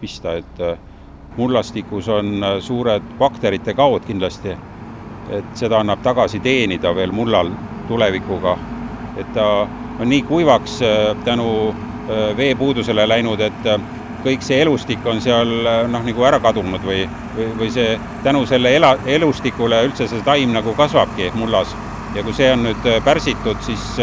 pista, 0.00 0.34
et 0.38 0.62
mullastikus 1.36 2.08
on 2.08 2.44
äh, 2.44 2.60
suured 2.60 3.02
bakterite 3.18 3.74
kaod 3.74 4.04
kindlasti, 4.06 4.56
et 5.30 5.54
seda 5.54 5.80
annab 5.80 6.02
tagasi 6.02 6.40
teenida 6.40 6.94
veel 6.94 7.12
mullal 7.12 7.52
tulevikuga. 7.88 8.56
et 9.18 9.32
ta 9.34 9.66
on 10.00 10.08
nii 10.08 10.22
kuivaks 10.22 10.82
äh, 10.82 11.16
tänu 11.24 11.68
äh, 11.68 12.36
veepuudusele 12.36 13.08
läinud, 13.08 13.40
et 13.40 13.70
kõik 14.24 14.42
see 14.42 14.60
elustik 14.62 15.06
on 15.06 15.20
seal 15.20 15.48
noh, 15.88 16.02
nagu 16.04 16.24
ära 16.24 16.40
kadunud 16.40 16.82
või, 16.84 17.06
või, 17.36 17.46
või 17.58 17.70
see 17.70 17.98
tänu 18.22 18.44
selle 18.46 18.74
ela, 18.76 18.96
elustikule 19.06 19.84
üldse 19.86 20.08
see 20.08 20.20
taim 20.24 20.52
nagu 20.52 20.74
kasvabki 20.76 21.30
mullas. 21.34 21.76
ja 22.14 22.22
kui 22.22 22.32
see 22.34 22.52
on 22.52 22.62
nüüd 22.66 22.88
pärsitud, 23.04 23.56
siis 23.62 24.00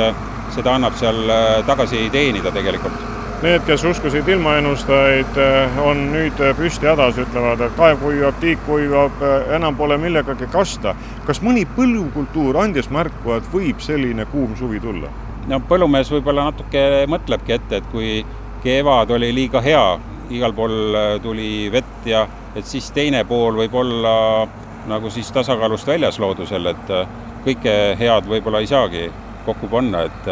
seda 0.56 0.76
annab 0.76 0.96
seal 1.00 1.24
tagasi 1.68 2.10
teenida 2.14 2.52
tegelikult 2.52 3.18
Need, 3.38 3.62
kes 3.68 3.84
uskusid 3.86 4.26
ilmaennustajaid, 4.34 5.36
eh, 5.38 5.76
on 5.86 6.00
nüüd 6.10 6.40
püsti 6.58 6.88
hädas, 6.90 7.20
ütlevad, 7.22 7.60
et 7.62 7.76
kaev 7.78 8.00
kuivab, 8.02 8.40
tiik 8.42 8.64
kuivab, 8.66 9.20
enam 9.54 9.76
pole 9.78 9.98
millegagi 10.02 10.48
kasta. 10.50 10.96
kas 11.26 11.42
mõni 11.46 11.68
põllukultuur 11.76 12.58
andis 12.58 12.90
märku, 12.90 13.36
et 13.36 13.52
võib 13.54 13.78
selline 13.80 14.26
kuum 14.26 14.56
suvi 14.58 14.80
tulla? 14.80 15.12
no 15.48 15.60
põllumees 15.60 16.10
võib-olla 16.12 16.48
natuke 16.50 17.06
mõtlebki 17.08 17.54
ette, 17.54 17.76
et 17.76 17.92
kui 17.92 18.26
kevad 18.64 19.12
oli 19.12 19.30
liiga 19.34 19.62
hea, 19.62 20.00
igal 20.34 20.54
pool 20.54 20.98
tuli 21.22 21.70
vett 21.72 22.10
ja 22.10 22.26
et 22.56 22.66
siis 22.66 22.90
teine 22.92 23.24
pool 23.24 23.54
võib 23.54 23.76
olla 23.76 24.48
nagu 24.88 25.10
siis 25.14 25.30
tasakaalust 25.32 25.88
väljas 25.88 26.18
loodusel, 26.20 26.74
et 26.74 26.92
kõike 27.46 27.78
head 28.00 28.26
võib-olla 28.26 28.66
ei 28.66 28.68
saagi 28.68 29.12
kokku 29.48 29.70
panna, 29.72 30.06
et 30.08 30.32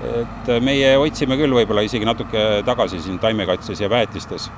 et 0.00 0.50
meie 0.64 0.94
hoidsime 0.96 1.36
küll 1.36 1.54
võib-olla 1.54 1.84
isegi 1.84 2.08
natuke 2.08 2.44
tagasi 2.66 3.00
siin 3.04 3.18
taimekaitses 3.20 3.80
ja 3.80 3.90
väetistes. 3.90 4.50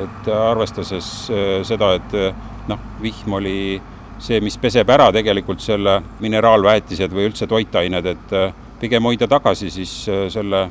et 0.00 0.28
arvestades 0.30 1.06
äh, 1.34 1.64
seda, 1.66 1.94
et 1.98 2.12
äh, 2.14 2.34
noh, 2.70 2.78
vihm 3.02 3.32
oli 3.34 3.80
see, 4.22 4.38
mis 4.40 4.56
peseb 4.58 4.88
ära 4.90 5.08
tegelikult 5.12 5.60
selle 5.60 5.96
mineraalväetised 6.22 7.10
või 7.10 7.26
üldse 7.26 7.48
toitained, 7.50 8.06
et 8.06 8.34
äh, 8.38 8.54
pigem 8.80 9.04
hoida 9.04 9.26
tagasi 9.28 9.70
siis 9.70 9.92
selle, 10.30 10.62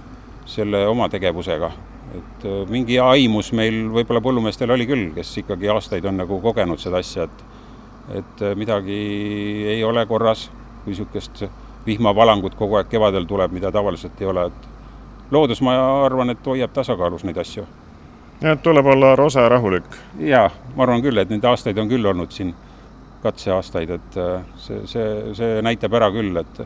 selle 0.48 0.86
oma 0.88 1.10
tegevusega. 1.12 1.72
et 2.16 2.46
mingi 2.72 2.98
aimus 3.00 3.52
meil 3.54 3.84
võib-olla 3.94 4.22
põllumeestel 4.24 4.72
oli 4.72 4.88
küll, 4.88 5.12
kes 5.14 5.36
ikkagi 5.44 5.68
aastaid 5.70 6.06
on 6.10 6.18
nagu 6.24 6.40
kogenud 6.42 6.80
seda 6.80 7.04
asja, 7.04 7.28
et 7.28 7.48
et 8.20 8.40
midagi 8.58 8.96
ei 9.70 9.84
ole 9.84 10.06
korras, 10.10 10.48
kui 10.84 10.96
niisugust 10.96 11.44
vihmavalangut 11.90 12.56
kogu 12.60 12.80
aeg 12.80 12.90
kevadel 12.92 13.28
tuleb, 13.30 13.54
mida 13.56 13.72
tavaliselt 13.74 14.22
ei 14.22 14.30
ole, 14.30 14.48
et 14.50 14.70
loodus, 15.32 15.62
ma 15.66 15.76
arvan, 16.06 16.34
et 16.34 16.46
hoiab 16.46 16.74
tasakaalus 16.74 17.26
neid 17.28 17.38
asju. 17.38 17.66
nii 18.40 18.52
et 18.56 18.62
tuleb 18.64 18.88
olla 18.88 19.16
rosa 19.20 19.46
ja 19.46 19.50
rahulik? 19.50 19.88
jaa, 20.20 20.50
ma 20.76 20.84
arvan 20.86 21.04
küll, 21.06 21.18
et 21.22 21.30
neid 21.30 21.46
aastaid 21.46 21.78
on 21.78 21.90
küll 21.92 22.06
olnud 22.06 22.32
siin, 22.32 22.54
katseaastaid, 23.24 23.90
et 23.98 24.18
äh, 24.18 24.44
see, 24.58 24.84
see, 24.88 25.08
see 25.36 25.64
näitab 25.66 25.98
ära 26.00 26.08
küll, 26.16 26.38
et 26.40 26.62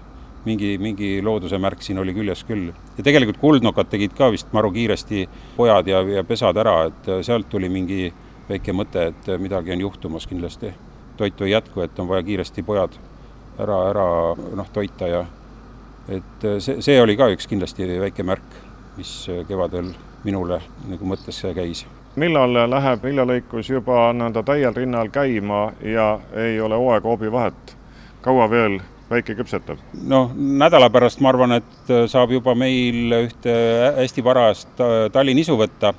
mingi, 0.46 0.76
mingi 0.78 1.16
looduse 1.26 1.58
märk 1.58 1.82
siin 1.82 1.98
oli 2.04 2.14
küljes 2.14 2.44
küll. 2.48 2.70
ja 2.98 3.04
tegelikult 3.04 3.40
kuldnokad 3.42 3.90
tegid 3.90 4.14
ka 4.18 4.30
vist 4.32 4.54
maru 4.54 4.72
kiiresti 4.72 5.28
pojad 5.58 5.88
ja, 5.88 6.04
ja 6.20 6.24
pesad 6.24 6.58
ära, 6.58 6.84
et 6.92 7.10
äh, 7.10 7.24
sealt 7.26 7.50
tuli 7.50 7.70
mingi 7.70 8.14
väike 8.50 8.76
mõte, 8.76 9.08
et 9.14 9.34
midagi 9.40 9.74
on 9.74 9.88
juhtumas 9.88 10.28
kindlasti. 10.28 10.74
toitu 11.18 11.44
ei 11.44 11.52
jätku, 11.52 11.82
et 11.82 12.00
on 12.00 12.08
vaja 12.08 12.24
kiiresti 12.24 12.64
pojad 12.64 12.98
ära, 13.60 13.80
ära 13.90 14.06
noh, 14.56 14.70
toita 14.74 15.08
ja 15.08 15.24
et 16.08 16.44
äh, 16.46 16.60
see, 16.60 16.82
see 16.84 17.02
oli 17.02 17.16
ka 17.20 17.30
üks 17.34 17.48
kindlasti 17.50 17.88
väike 18.02 18.26
märk, 18.28 18.56
mis 18.98 19.12
äh, 19.32 19.44
kevadel 19.48 19.94
minule 20.24 20.60
nagu 20.90 21.08
mõttesse 21.08 21.54
käis. 21.56 21.86
millal 22.16 22.54
läheb 22.70 23.04
viljalõikus 23.04 23.70
juba 23.70 24.12
nõnda 24.14 24.44
täiel 24.46 24.76
rinnal 24.76 25.10
käima 25.10 25.74
ja 25.82 26.20
ei 26.36 26.60
ole 26.62 26.76
hooaega-hoobi 26.76 27.32
vahet? 27.32 27.76
kaua 28.22 28.50
veel 28.50 28.80
väike 29.10 29.36
küpsetab? 29.40 29.80
noh, 30.08 30.32
nädala 30.36 30.90
pärast 30.90 31.22
ma 31.22 31.32
arvan, 31.32 31.60
et 31.60 31.92
äh, 31.92 32.08
saab 32.08 32.36
juba 32.36 32.56
meil 32.56 33.16
ühte 33.24 33.56
hästi 34.00 34.24
varast 34.24 34.84
talinisu 35.14 35.58
võtta 35.60 35.94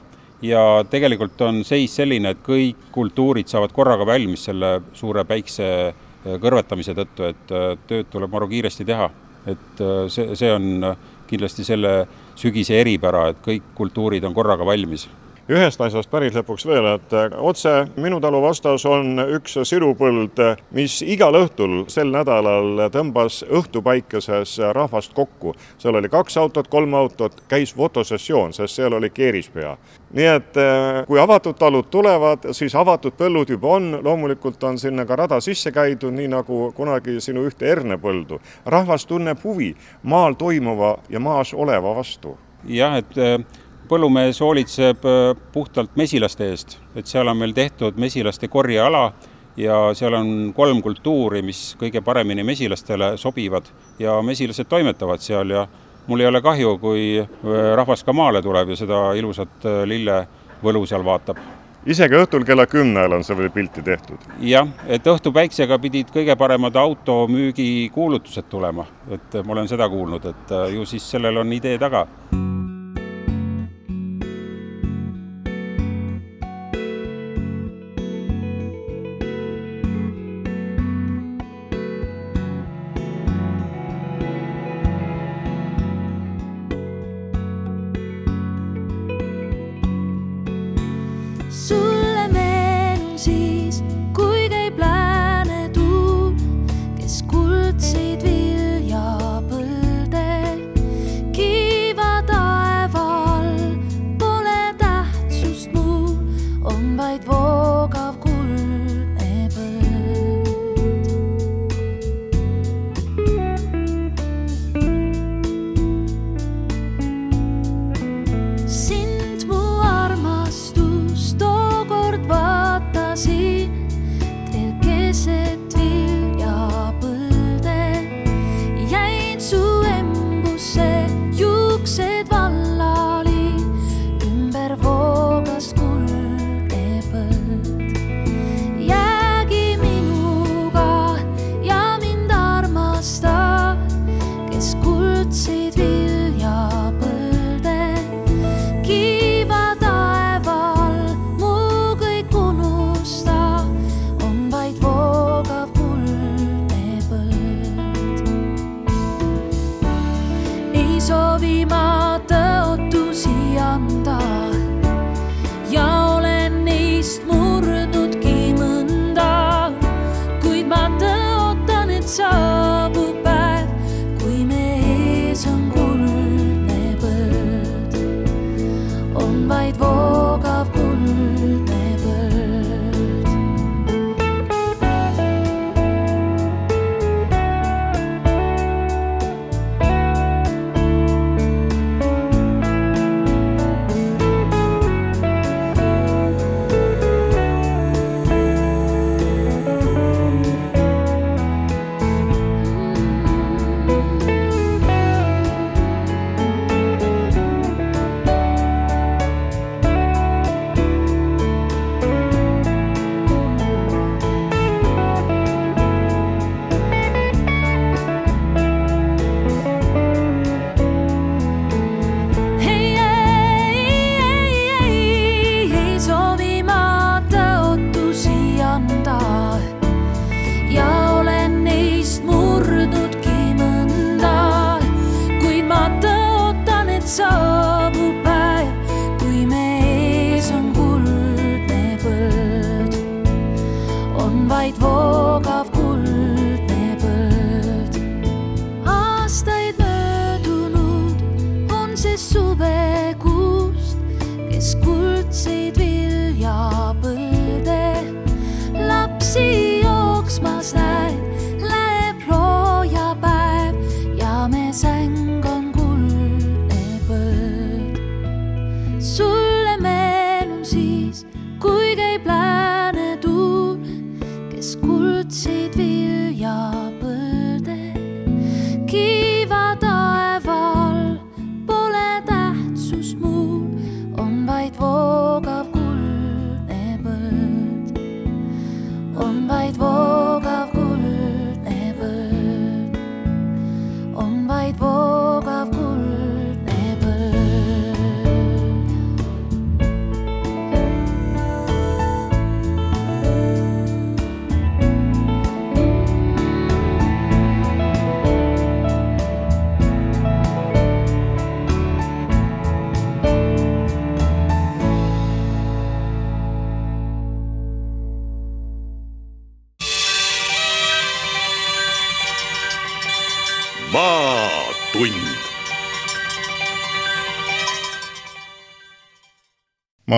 ja 0.45 0.85
tegelikult 0.91 1.41
on 1.47 1.63
seis 1.65 1.97
selline, 1.97 2.35
et 2.35 2.45
kõik 2.45 2.91
kultuurid 2.93 3.49
saavad 3.49 3.73
korraga 3.73 4.05
valmis 4.07 4.45
selle 4.51 4.81
suure 4.93 5.25
päikse 5.25 5.95
kõrvetamise 6.25 6.95
tõttu, 6.97 7.29
et 7.29 7.53
äh, 7.53 7.75
tööd 7.89 8.09
tuleb 8.13 8.33
maru 8.33 8.49
kiiresti 8.49 8.85
teha. 8.89 9.11
et 9.47 9.81
äh, 9.81 10.07
see, 10.09 10.37
see 10.37 10.53
on 10.53 10.95
kindlasti 11.29 11.65
selle 11.65 12.07
sügise 12.37 12.81
eripära, 12.81 13.29
et 13.29 13.43
kõik 13.45 13.75
kultuurid 13.77 14.25
on 14.25 14.35
korraga 14.35 14.65
valmis 14.65 15.09
ühest 15.49 15.81
asjast 15.81 16.11
päris 16.11 16.35
lõpuks 16.37 16.67
veel, 16.69 16.87
et 16.95 17.17
äh, 17.17 17.35
otse 17.39 17.75
minu 18.01 18.21
talu 18.21 18.41
vastas 18.45 18.87
on 18.89 19.19
üks 19.37 19.59
sirupõld, 19.69 20.41
mis 20.77 21.01
igal 21.03 21.37
õhtul 21.39 21.85
sel 21.93 22.13
nädalal 22.15 22.87
tõmbas 22.95 23.43
õhtupäikeses 23.49 24.57
rahvast 24.73 25.15
kokku. 25.15 25.55
seal 25.79 25.95
oli 25.95 26.09
kaks 26.09 26.37
autot, 26.37 26.69
kolm 26.69 26.95
autot, 26.95 27.43
käis 27.49 27.75
fotosessioon, 27.75 28.53
sest 28.53 28.81
seal 28.81 28.97
oli 28.97 29.11
keerispea 29.11 29.77
nii 30.15 30.27
et 30.31 30.57
äh, 30.57 31.03
kui 31.07 31.19
avatud 31.21 31.59
talud 31.59 31.91
tulevad, 31.91 32.47
siis 32.55 32.75
avatud 32.79 33.17
põllud 33.19 33.51
juba 33.51 33.75
on, 33.79 33.99
loomulikult 34.03 34.63
on 34.65 34.79
sinna 34.79 35.07
ka 35.07 35.17
rada 35.19 35.41
sisse 35.43 35.73
käidud, 35.75 36.15
nii 36.15 36.31
nagu 36.31 36.71
kunagi 36.77 37.19
sinu 37.25 37.47
ühte 37.49 37.67
hernepõldu. 37.71 38.41
rahvas 38.67 39.07
tunneb 39.11 39.43
huvi 39.45 39.75
maal 40.03 40.39
toimuva 40.39 40.97
ja 41.11 41.21
maas 41.21 41.55
oleva 41.55 41.95
vastu 41.97 42.39
jah, 42.69 42.97
et 42.99 43.19
äh, 43.19 43.39
põllumees 43.89 44.41
hoolitseb 44.41 45.05
äh, 45.05 45.31
puhtalt 45.53 45.97
mesilaste 45.97 46.49
eest, 46.51 46.79
et 46.97 47.09
seal 47.11 47.29
on 47.29 47.39
meil 47.39 47.55
tehtud 47.57 47.99
mesilaste 48.01 48.49
korjeala 48.49 49.11
ja 49.57 49.79
seal 49.95 50.15
on 50.19 50.53
kolm 50.57 50.83
kultuuri, 50.83 51.43
mis 51.43 51.75
kõige 51.81 52.03
paremini 52.05 52.45
mesilastele 52.47 53.15
sobivad 53.21 53.69
ja 53.99 54.17
mesilased 54.23 54.69
toimetavad 54.69 55.23
seal. 55.23 55.51
Ja 55.51 55.67
mul 56.07 56.21
ei 56.21 56.27
ole 56.27 56.41
kahju, 56.43 56.79
kui 56.83 57.05
rahvas 57.77 58.03
ka 58.05 58.13
maale 58.13 58.43
tuleb 58.43 58.73
ja 58.75 58.79
seda 58.81 59.03
ilusat 59.15 59.69
lillevõlu 59.87 60.83
seal 60.91 61.05
vaatab. 61.07 61.39
Isegi 61.87 62.17
õhtul 62.17 62.47
kella 62.49 62.65
kümne 62.67 63.03
ajal 63.03 63.19
on 63.19 63.25
see 63.27 63.51
pilti 63.53 63.85
tehtud? 63.85 64.25
jah, 64.41 64.67
et 64.89 65.07
õhtupäiksega 65.07 65.79
pidid 65.79 66.11
kõige 66.15 66.35
paremad 66.41 66.75
automüügikuulutused 66.81 68.49
tulema, 68.49 68.89
et 69.13 69.39
ma 69.45 69.53
olen 69.59 69.69
seda 69.69 69.89
kuulnud, 69.93 70.33
et 70.33 70.59
ju 70.73 70.89
siis 70.89 71.11
sellel 71.15 71.45
on 71.45 71.53
idee 71.53 71.77
taga 71.79 72.07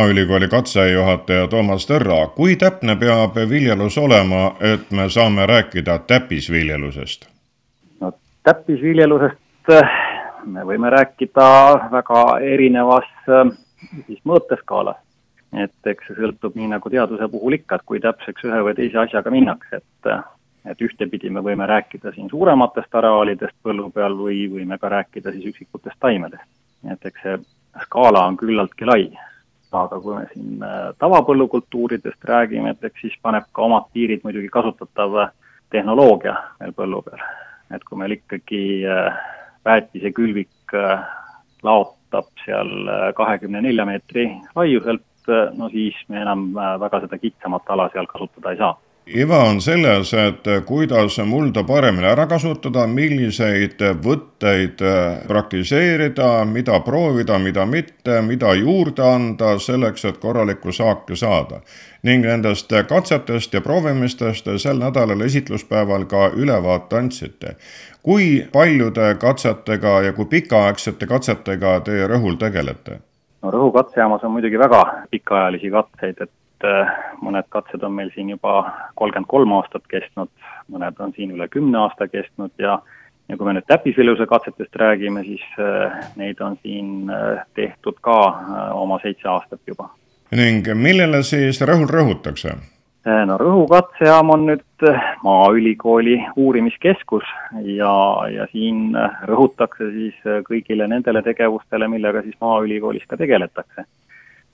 Maaülikooli 0.06 0.46
katsejuhataja 0.48 1.48
Toomas 1.50 1.82
Tõrra, 1.90 2.28
kui 2.30 2.52
täpne 2.56 2.94
peab 2.96 3.34
viljelus 3.50 3.96
olema, 3.98 4.52
et 4.62 4.92
me 4.94 5.08
saame 5.10 5.46
rääkida 5.50 5.96
täppisviljelusest? 6.06 7.26
no 8.00 8.12
täppisviljelusest 8.46 9.72
äh, 9.74 9.98
me 10.46 10.62
võime 10.68 10.94
rääkida 10.94 11.48
väga 11.90 12.22
erinevas 12.52 13.10
siis 14.06 14.22
mõõteskaalas. 14.22 15.02
et 15.64 15.90
eks 15.90 16.06
see 16.06 16.22
sõltub 16.22 16.54
nii 16.54 16.70
nagu 16.76 16.90
teaduse 16.90 17.28
puhul 17.34 17.58
ikka, 17.58 17.74
et 17.74 17.86
kui 17.90 17.98
täpseks 18.00 18.46
ühe 18.46 18.62
või 18.62 18.78
teise 18.78 19.02
asjaga 19.08 19.34
minnakse, 19.34 19.82
et 19.82 20.14
et 20.70 20.88
ühtepidi 20.90 21.34
me 21.34 21.42
võime 21.42 21.66
rääkida 21.66 22.14
siin 22.14 22.30
suurematest 22.30 22.94
areaalidest 22.94 23.58
põllu 23.62 23.90
peal 23.90 24.14
või 24.14 24.44
võime 24.54 24.78
ka 24.78 24.88
rääkida 24.88 25.34
siis 25.34 25.50
üksikutest 25.50 25.98
taimedest. 25.98 26.50
et 26.92 27.06
eks 27.06 27.22
see 27.22 27.38
skaala 27.82 28.28
on 28.30 28.36
küllaltki 28.36 28.86
lai 28.86 29.10
aga 29.74 29.98
kui 30.00 30.14
me 30.16 30.26
siin 30.32 30.62
äh, 30.62 30.92
tavapõllukultuuridest 31.02 32.24
räägime, 32.28 32.74
et 32.74 32.84
eks 32.84 33.02
siis 33.04 33.16
paneb 33.22 33.48
ka 33.52 33.66
omad 33.66 33.88
piirid 33.92 34.22
muidugi 34.24 34.48
kasutatav 34.52 35.18
äh, 35.24 35.34
tehnoloogia 35.74 36.36
meil 36.60 36.74
põllu 36.76 37.02
peal. 37.06 37.22
et 37.74 37.84
kui 37.84 37.98
meil 37.98 38.14
ikkagi 38.14 38.62
äh, 38.86 39.20
väetisekülvik 39.66 40.74
laotab 41.66 42.28
seal 42.44 42.70
kahekümne 43.18 43.60
nelja 43.62 43.84
meetri 43.86 44.28
laiuselt, 44.54 45.02
no 45.58 45.68
siis 45.72 45.96
me 46.08 46.20
enam 46.22 46.52
väga 46.54 47.00
seda 47.02 47.18
kitsamat 47.18 47.70
ala 47.74 47.88
seal 47.90 48.06
kasutada 48.06 48.52
ei 48.52 48.60
saa 48.60 48.76
iva 49.06 49.38
on 49.44 49.60
selles, 49.60 50.10
et 50.14 50.48
kuidas 50.66 51.18
mulda 51.24 51.62
paremini 51.64 52.08
ära 52.10 52.26
kasutada, 52.26 52.86
milliseid 52.90 53.82
võtteid 54.02 54.82
praktiseerida, 55.28 56.44
mida 56.50 56.80
proovida, 56.82 57.38
mida 57.38 57.66
mitte, 57.66 58.20
mida 58.26 58.54
juurde 58.58 59.04
anda 59.06 59.56
selleks, 59.62 60.04
et 60.04 60.18
korralikku 60.18 60.72
saaki 60.72 61.16
saada. 61.16 61.60
ning 62.02 62.24
nendest 62.24 62.70
katsetest 62.88 63.54
ja 63.54 63.60
proovimistest 63.60 64.46
sel 64.62 64.78
nädalal 64.78 65.20
esitluspäeval 65.20 66.04
ka 66.04 66.30
ülevaate 66.36 66.96
andsite. 66.96 67.56
kui 68.02 68.46
paljude 68.52 69.14
katsetega 69.14 70.02
ja 70.02 70.12
kui 70.12 70.24
pikaaegsete 70.24 71.06
katsetega 71.06 71.80
te 71.80 72.06
Rõhul 72.06 72.36
tegelete? 72.38 72.98
no 73.42 73.50
Rõhu 73.50 73.72
katsejaamas 73.72 74.24
on 74.24 74.30
muidugi 74.30 74.58
väga 74.58 74.82
pikaajalisi 75.10 75.70
katseid, 75.70 76.16
et 76.20 76.30
et 76.56 77.22
mõned 77.22 77.44
katsed 77.52 77.82
on 77.84 77.92
meil 77.92 78.10
siin 78.14 78.30
juba 78.32 78.72
kolmkümmend 78.96 79.28
kolm 79.28 79.52
aastat 79.58 79.84
kestnud, 79.92 80.30
mõned 80.72 81.00
on 81.00 81.12
siin 81.16 81.34
üle 81.36 81.48
kümne 81.52 81.78
aasta 81.84 82.08
kestnud 82.08 82.52
ja 82.58 82.78
ja 83.28 83.36
kui 83.36 83.48
me 83.48 83.56
nüüd 83.56 83.66
täppisviljuse 83.70 84.26
katsetest 84.30 84.76
räägime, 84.78 85.24
siis 85.26 85.44
äh, 85.58 85.98
neid 86.18 86.40
on 86.44 86.58
siin 86.62 87.10
äh, 87.10 87.42
tehtud 87.58 87.98
ka 88.06 88.18
äh, 88.28 88.70
oma 88.76 89.00
seitse 89.02 89.28
aastat 89.28 89.60
juba. 89.66 89.90
ning 90.30 90.66
millele 90.74 91.22
siis 91.22 91.60
rõhul 91.62 91.90
rõhutakse? 91.90 92.56
no 93.06 93.36
Rõhu 93.38 93.68
katsejaam 93.70 94.32
on 94.34 94.48
nüüd 94.48 94.86
Maaülikooli 95.22 96.16
uurimiskeskus 96.42 97.28
ja, 97.62 97.92
ja 98.34 98.46
siin 98.50 98.96
rõhutakse 99.30 99.92
siis 99.92 100.16
kõigile 100.48 100.88
nendele 100.90 101.22
tegevustele, 101.22 101.86
millega 101.88 102.24
siis 102.26 102.34
Maaülikoolis 102.42 103.06
ka 103.06 103.16
tegeletakse 103.20 103.86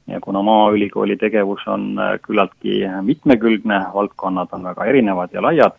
ja 0.07 0.21
kuna 0.21 0.43
Maaülikooli 0.43 1.17
tegevus 1.17 1.63
on 1.67 1.99
äh, 1.99 2.19
küllaltki 2.23 2.83
mitmekülgne, 3.03 3.85
valdkonnad 3.95 4.53
on 4.53 4.65
väga 4.65 4.85
erinevad 4.85 5.33
ja 5.33 5.43
laiad, 5.43 5.79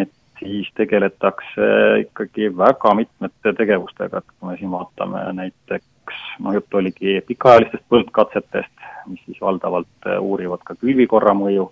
et 0.00 0.12
siis 0.38 0.68
tegeletakse 0.74 1.68
ikkagi 2.00 2.50
väga 2.56 2.94
mitmete 2.94 3.52
tegevustega, 3.56 4.18
et 4.18 4.34
kui 4.38 4.50
me 4.50 4.56
siin 4.58 4.70
vaatame 4.72 5.24
näiteks, 5.38 6.22
noh 6.42 6.56
jutt 6.56 6.74
oligi 6.74 7.20
pikaajalistest 7.26 7.84
põldkatsetest, 7.92 8.86
mis 9.10 9.22
siis 9.26 9.40
valdavalt 9.40 10.08
äh, 10.08 10.20
uurivad 10.20 10.64
ka 10.64 10.78
külvikorra 10.80 11.34
mõju, 11.36 11.68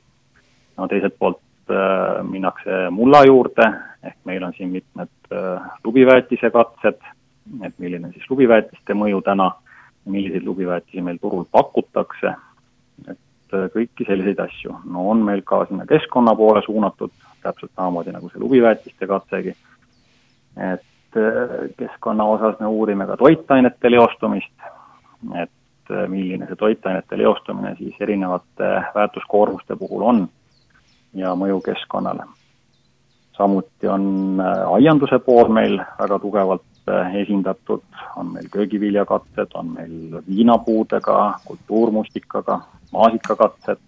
no 0.77 0.91
teiselt 0.91 1.17
poolt 1.19 1.41
äh, 1.73 2.21
minnakse 2.27 2.87
mulla 2.95 3.25
juurde, 3.27 3.71
ehk 4.05 4.21
meil 4.29 4.45
on 4.45 4.55
siin 4.59 4.71
mitmed 4.77 5.33
äh, 5.33 5.73
lubiväetise 5.85 6.53
katsed, 6.55 7.01
et 7.65 7.75
milline 7.79 8.13
siis 8.13 8.31
lubiväetiste 8.31 8.95
mõju 8.95 9.25
täna? 9.27 9.51
äh, 9.51 9.70
milliseid 10.11 10.45
lubiväetisi 10.45 11.03
meil 11.03 11.19
turul 11.21 11.45
pakutakse, 11.53 12.35
et 13.09 13.55
äh, 13.55 13.69
kõiki 13.75 14.07
selliseid 14.09 14.41
asju. 14.47 14.77
no 14.91 15.09
on 15.11 15.25
meil 15.27 15.43
ka 15.47 15.65
sinna 15.69 15.87
keskkonna 15.87 16.35
poole 16.37 16.63
suunatud, 16.67 17.13
täpselt 17.43 17.73
samamoodi 17.75 18.13
nagu 18.15 18.31
see 18.31 18.43
lubiväetiste 18.43 19.07
katsegi, 19.07 19.55
et 20.57 21.21
äh, 21.21 21.55
keskkonna 21.79 22.25
osas 22.25 22.61
me 22.61 22.67
uurime 22.67 23.07
ka 23.07 23.17
toitainete 23.17 23.91
leostumist, 23.91 24.69
et 25.35 25.95
äh, 25.95 26.09
milline 26.09 26.51
see 26.51 26.59
toitainete 26.59 27.19
leostumine 27.19 27.75
siis 27.79 27.97
erinevate 28.01 28.75
väärtuskoormuste 28.95 29.77
puhul 29.77 30.03
on 30.03 30.29
ja 31.15 31.35
mõju 31.35 31.61
keskkonnale. 31.65 32.29
samuti 33.37 33.89
on 33.89 34.37
aianduse 34.77 35.19
pool 35.25 35.49
meil 35.49 35.79
väga 35.99 36.19
tugevalt 36.19 36.70
esindatud, 37.23 37.83
on 38.17 38.33
meil 38.33 38.49
köögiviljakatsed, 38.53 39.55
on 39.55 39.73
meil 39.75 40.21
viinapuudega, 40.29 41.41
kultuurmustikaga, 41.45 42.61
maasikakatsed. 42.93 43.79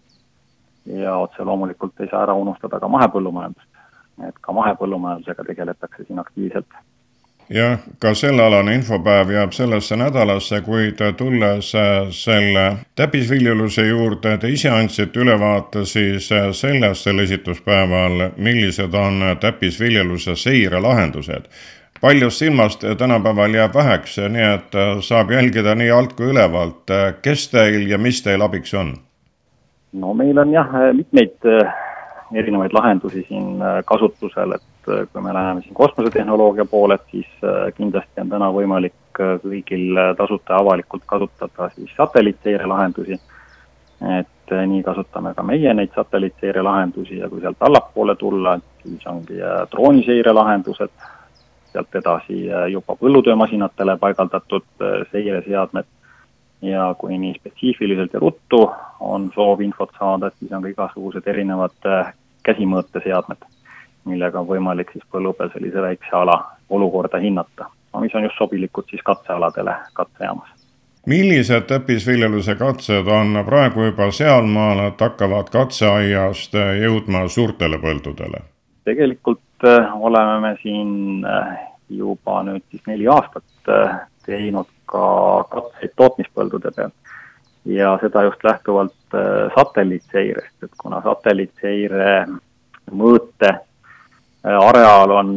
Ja 0.86 1.16
otse 1.16 1.44
loomulikult 1.44 2.00
ei 2.00 2.08
saa 2.10 2.24
ära 2.26 2.34
unustada 2.34 2.80
ka 2.80 2.88
mahepõllumajandust. 2.88 3.68
et 4.28 4.34
ka 4.40 4.52
mahepõllumajandusega 4.52 5.44
tegeletakse 5.44 6.04
siin 6.04 6.18
aktiivselt. 6.18 6.66
Jah, 7.52 7.78
ka 7.98 8.14
sellealane 8.14 8.74
infopäev 8.74 9.30
jääb 9.30 9.52
sellesse 9.52 9.96
nädalasse, 9.96 10.60
kuid 10.60 11.00
tulles 11.16 11.72
selle 12.16 12.64
täppisviljeluse 12.96 13.86
juurde, 13.88 14.36
te 14.38 14.48
ise 14.48 14.70
andsite 14.70 15.20
ülevaate 15.20 15.84
siis 15.84 16.28
sellest 16.28 17.04
sel 17.04 17.18
esituspäeval, 17.18 18.28
millised 18.36 18.94
on 18.94 19.24
täppisviljeluse 19.40 20.36
seirelahendused 20.36 21.48
paljust 22.02 22.38
silmast 22.38 22.84
tänapäeval 22.98 23.54
jääb 23.54 23.74
väheks, 23.74 24.16
nii 24.18 24.46
et 24.54 24.74
äh, 24.74 24.96
saab 25.06 25.30
jälgida 25.30 25.74
nii 25.78 25.90
alt 25.90 26.16
kui 26.18 26.32
ülevalt. 26.32 26.90
Äh, 26.90 27.14
kes 27.22 27.46
teil 27.52 27.86
ja 27.90 27.98
mis 27.98 28.22
teil 28.22 28.42
abiks 28.42 28.74
on? 28.74 28.96
no 29.92 30.14
meil 30.16 30.38
on 30.38 30.50
jah, 30.52 30.72
mitmeid 30.96 31.46
äh, 31.46 31.74
erinevaid 32.34 32.74
lahendusi 32.74 33.22
siin 33.28 33.62
kasutusel, 33.84 34.56
et 34.56 34.90
kui 35.12 35.22
me 35.22 35.34
läheme 35.34 35.62
siin 35.62 35.74
kosmosetehnoloogia 35.78 36.64
poole, 36.64 36.94
et 36.94 37.14
siis 37.14 37.74
kindlasti 37.76 38.24
on 38.24 38.32
täna 38.32 38.48
võimalik 38.50 39.20
kõigil 39.44 40.00
tasuta 40.18 40.56
ja 40.56 40.62
avalikult 40.64 41.04
kasutada 41.06 41.68
siis 41.76 41.92
satelliitseire 41.96 42.66
lahendusi. 42.66 43.20
et 44.18 44.54
nii 44.66 44.82
kasutame 44.82 45.34
ka 45.34 45.42
meie 45.42 45.74
neid 45.74 45.92
satelliitseire 45.94 46.62
lahendusi 46.62 47.18
ja 47.18 47.28
kui 47.28 47.40
sealt 47.40 47.60
allapoole 47.60 48.16
tulla, 48.16 48.58
siis 48.82 49.06
ongi 49.06 49.38
drooniseire 49.70 50.32
lahendused, 50.32 50.90
sealt 51.72 51.94
edasi 51.94 52.38
äh, 52.50 52.66
juba 52.72 52.96
põllutöömasinatele 53.00 53.96
paigaldatud 54.00 54.64
äh, 54.80 55.02
seireseadmed. 55.12 55.88
Ja 56.62 56.92
kui 56.98 57.16
nii 57.18 57.34
spetsiifiliselt 57.34 58.12
ja 58.14 58.20
ruttu 58.22 58.60
on 59.00 59.30
soov 59.34 59.60
infot 59.60 59.90
saada, 59.98 60.30
siis 60.38 60.52
on 60.52 60.62
ka 60.62 60.70
igasugused 60.70 61.26
erinevad 61.26 61.90
äh, 61.90 62.12
käsimõõteseadmed, 62.46 63.42
millega 64.06 64.40
on 64.40 64.46
võimalik 64.46 64.92
siis 64.94 65.04
põllu 65.10 65.32
peal 65.34 65.50
sellise 65.54 65.82
väikse 65.82 66.14
ala 66.16 66.38
olukorda 66.70 67.18
hinnata, 67.18 67.66
mis 68.00 68.14
on 68.14 68.28
just 68.28 68.38
sobilikud 68.38 68.86
siis 68.90 69.02
katsealadele 69.02 69.74
katsejaamas. 69.98 70.54
Millised 71.06 71.66
täppisviljeluse 71.66 72.54
katsed 72.54 73.10
on 73.10 73.42
praegu 73.46 73.88
juba 73.88 74.10
sealmaal, 74.14 74.86
et 74.86 75.00
hakkavad 75.02 75.50
katseaiast 75.50 76.54
jõudma 76.54 77.26
suurtele 77.28 77.82
põldudele? 77.82 78.46
tegelikult 78.84 79.40
oleme 79.94 80.40
me 80.40 80.56
siin 80.62 81.24
äh, 81.24 81.58
juba 81.88 82.42
nüüd 82.46 82.64
siis 82.70 82.82
neli 82.86 83.08
aastat 83.08 83.68
äh, 83.68 84.00
teinud 84.26 84.70
ka 84.86 85.06
katseid 85.50 85.94
tootmispõldude 85.96 86.72
peal. 86.76 86.90
ja 87.64 87.92
seda 88.02 88.24
just 88.26 88.44
lähtuvalt 88.44 89.14
satelliitseirest, 89.54 90.64
et 90.66 90.72
kuna 90.78 90.98
satelliitseire 91.02 92.26
mõõte 92.90 93.50
areaal 94.42 95.10
on 95.14 95.30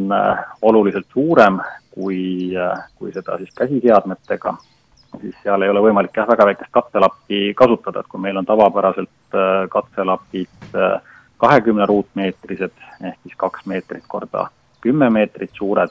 oluliselt 0.62 1.06
suurem 1.12 1.60
kui, 1.94 2.50
kui 2.98 3.12
seda 3.14 3.38
siis 3.38 3.54
käsiseadmetega, 3.54 4.56
siis 5.20 5.36
seal 5.44 5.62
ei 5.62 5.70
ole 5.70 5.84
võimalik 5.86 6.18
jah, 6.18 6.26
väga 6.26 6.48
väikest 6.50 6.72
katselappi 6.74 7.52
kasutada, 7.54 8.02
et 8.02 8.10
kui 8.10 8.20
meil 8.20 8.42
on 8.42 8.48
tavapäraselt 8.48 9.38
katselapid 9.70 10.74
äh, 10.74 10.98
kahekümne 11.36 11.86
ruutmeetrised 11.86 12.84
ehk 13.04 13.18
siis 13.22 13.36
kaks 13.36 13.66
meetrit 13.66 14.04
korda 14.08 14.48
kümme 14.86 15.10
meetrit 15.10 15.50
suured, 15.54 15.90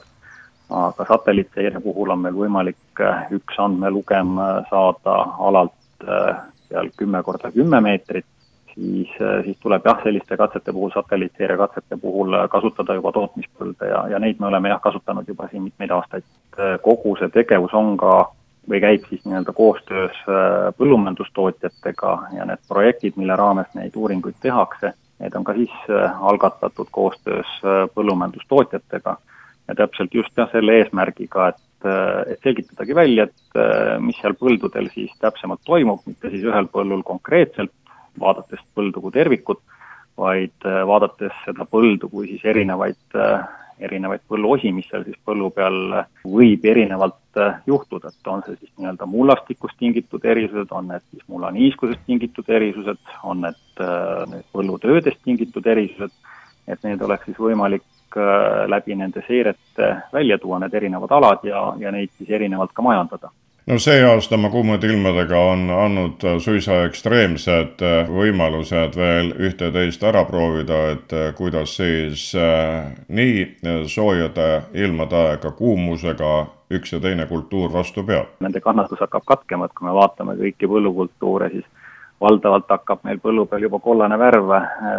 aga 0.70 1.04
satelliitseire 1.08 1.80
puhul 1.84 2.14
on 2.14 2.22
meil 2.24 2.36
võimalik 2.36 3.02
äh, 3.04 3.26
üks 3.36 3.58
andmelugem 3.62 4.38
äh, 4.40 4.54
saada 4.70 5.18
alalt 5.48 6.06
äh, 6.06 6.40
seal 6.70 6.88
kümme 6.96 7.22
korda 7.26 7.52
kümme 7.54 7.80
meetrit, 7.84 8.26
siis, 8.72 9.12
siis 9.44 9.58
tuleb 9.62 9.84
jah, 9.86 10.00
selliste 10.02 10.36
katsete 10.40 10.72
puhul, 10.72 10.90
satelliitseire 10.94 11.58
katsete 11.60 12.00
puhul 12.00 12.34
kasutada 12.52 12.96
juba 12.98 13.12
tootmispõlde 13.14 13.92
ja, 13.92 14.02
ja 14.14 14.18
neid 14.22 14.40
me 14.40 14.50
oleme 14.50 14.72
jah, 14.72 14.80
kasutanud 14.82 15.28
juba 15.28 15.48
siin 15.52 15.68
mitmeid 15.68 15.94
aastaid. 15.94 16.26
kogu 16.82 17.14
see 17.20 17.30
tegevus 17.36 17.74
on 17.76 17.96
ka 18.00 18.16
või 18.68 18.80
käib 18.82 19.04
siis 19.06 19.22
nii-öelda 19.24 19.52
koostöös 19.54 20.18
põllumajandustootjatega 20.78 22.12
ja 22.34 22.48
need 22.48 22.64
projektid, 22.68 23.14
mille 23.20 23.36
raames 23.38 23.68
neid 23.78 23.94
uuringuid 23.94 24.40
tehakse 24.42 24.96
Need 25.20 25.36
on 25.38 25.44
ka 25.44 25.54
siis 25.56 25.74
äh, 25.90 26.22
algatatud 26.30 26.90
koostöös 26.92 27.52
äh, 27.64 27.84
põllumajandustootjatega. 27.94 29.16
Ja 29.66 29.74
täpselt 29.74 30.14
just 30.14 30.36
jah, 30.36 30.50
selle 30.52 30.80
eesmärgiga, 30.80 31.48
et 31.52 31.62
et 31.86 32.40
selgitadagi 32.42 32.94
välja, 32.96 33.26
et 33.28 33.58
mis 34.02 34.16
seal 34.18 34.32
põldudel 34.34 34.88
siis 34.90 35.10
täpsemalt 35.22 35.60
toimub, 35.68 36.00
mitte 36.08 36.30
siis 36.32 36.42
ühel 36.48 36.66
põllul 36.72 37.02
konkreetselt, 37.06 37.70
vaadates 38.18 38.62
põldu 38.74 39.02
kui 39.04 39.12
tervikut, 39.14 39.60
vaid 40.18 40.66
vaadates 40.88 41.36
seda 41.44 41.66
põldu 41.68 42.08
kui 42.10 42.30
siis 42.32 42.46
erinevaid 42.48 43.20
erinevaid 43.80 44.22
põlluosi, 44.28 44.72
mis 44.74 44.88
seal 44.90 45.04
siis 45.06 45.18
põllu 45.24 45.50
peal 45.54 45.78
võib 46.24 46.64
erinevalt 46.64 47.40
äh, 47.40 47.58
juhtuda, 47.68 48.12
et 48.12 48.30
on 48.32 48.44
see 48.46 48.56
siis 48.60 48.72
nii-öelda 48.78 49.08
mullastikust 49.10 49.78
tingitud 49.78 50.24
erisused, 50.24 50.72
on 50.72 50.88
need 50.92 51.04
siis 51.10 51.26
mullaniiskusest 51.32 52.06
tingitud 52.06 52.48
erisused, 52.58 53.02
on 53.22 53.44
need 53.46 53.84
äh, 53.84 54.38
põllutöödest 54.56 55.22
tingitud 55.24 55.66
erisused, 55.66 56.14
et 56.66 56.86
need 56.86 57.02
oleks 57.04 57.28
siis 57.28 57.40
võimalik 57.40 58.18
äh, 58.18 58.64
läbi 58.72 58.96
nende 58.96 59.24
seirete 59.28 59.92
välja 60.12 60.38
tuua, 60.42 60.60
need 60.62 60.74
erinevad 60.74 61.12
alad 61.18 61.44
ja, 61.48 61.68
ja 61.80 61.92
neid 61.94 62.14
siis 62.18 62.32
erinevalt 62.38 62.72
ka 62.76 62.84
majandada 62.86 63.32
no 63.66 63.78
see 63.82 64.02
aasta 64.06 64.38
kuumade 64.50 64.86
ilmadega 64.86 65.38
on 65.38 65.70
andnud 65.70 66.24
suisa 66.38 66.76
ekstreemsed 66.86 67.82
äh, 67.82 68.10
võimalused 68.10 68.94
veel 68.98 69.32
ühte-teist 69.48 70.04
ära 70.06 70.22
proovida, 70.28 70.78
et 70.94 71.12
äh, 71.12 71.32
kuidas 71.34 71.74
siis 71.80 72.28
äh, 72.38 72.92
nii 73.08 73.86
soojade 73.90 74.50
ilmade 74.74 75.18
aega 75.30 75.50
kuumusega 75.50 76.34
üks 76.70 76.94
ja 76.94 77.00
teine 77.00 77.26
kultuur 77.26 77.72
vastu 77.72 78.06
peab. 78.06 78.38
Nende 78.40 78.62
kannatus 78.62 79.02
hakkab 79.02 79.26
katkema, 79.26 79.66
et 79.66 79.74
kui 79.74 79.88
me 79.88 79.96
vaatame 79.98 80.38
kõiki 80.38 80.70
põllukultuure, 80.70 81.50
siis 81.50 81.66
valdavalt 82.22 82.70
hakkab 82.70 83.02
meil 83.02 83.18
põllu 83.22 83.48
peal 83.50 83.66
juba 83.66 83.82
kollane 83.82 84.18
värv 84.18 84.54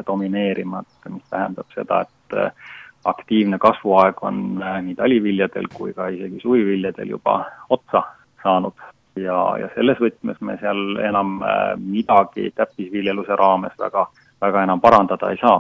domineerima, 0.08 0.84
et 0.84 1.12
mis 1.12 1.24
tähendab 1.32 1.72
seda, 1.76 2.04
et 2.04 3.08
aktiivne 3.08 3.58
kasvuaeg 3.64 4.20
on 4.28 4.44
nii 4.60 4.96
taliviljadel 5.00 5.72
kui 5.74 5.96
ka 5.96 6.12
isegi 6.12 6.44
suviviljadel 6.44 7.16
juba 7.16 7.40
otsa 7.72 8.04
saanud 8.48 8.88
ja, 9.22 9.38
ja 9.62 9.70
selles 9.76 10.00
võtmes 10.02 10.40
me 10.42 10.58
seal 10.62 10.98
enam 11.04 11.42
äh, 11.44 11.74
midagi 11.78 12.52
täppisviljeluse 12.56 13.36
raames 13.40 13.76
väga, 13.80 14.08
väga 14.42 14.64
enam 14.68 14.82
parandada 14.82 15.32
ei 15.32 15.42
saa. 15.42 15.60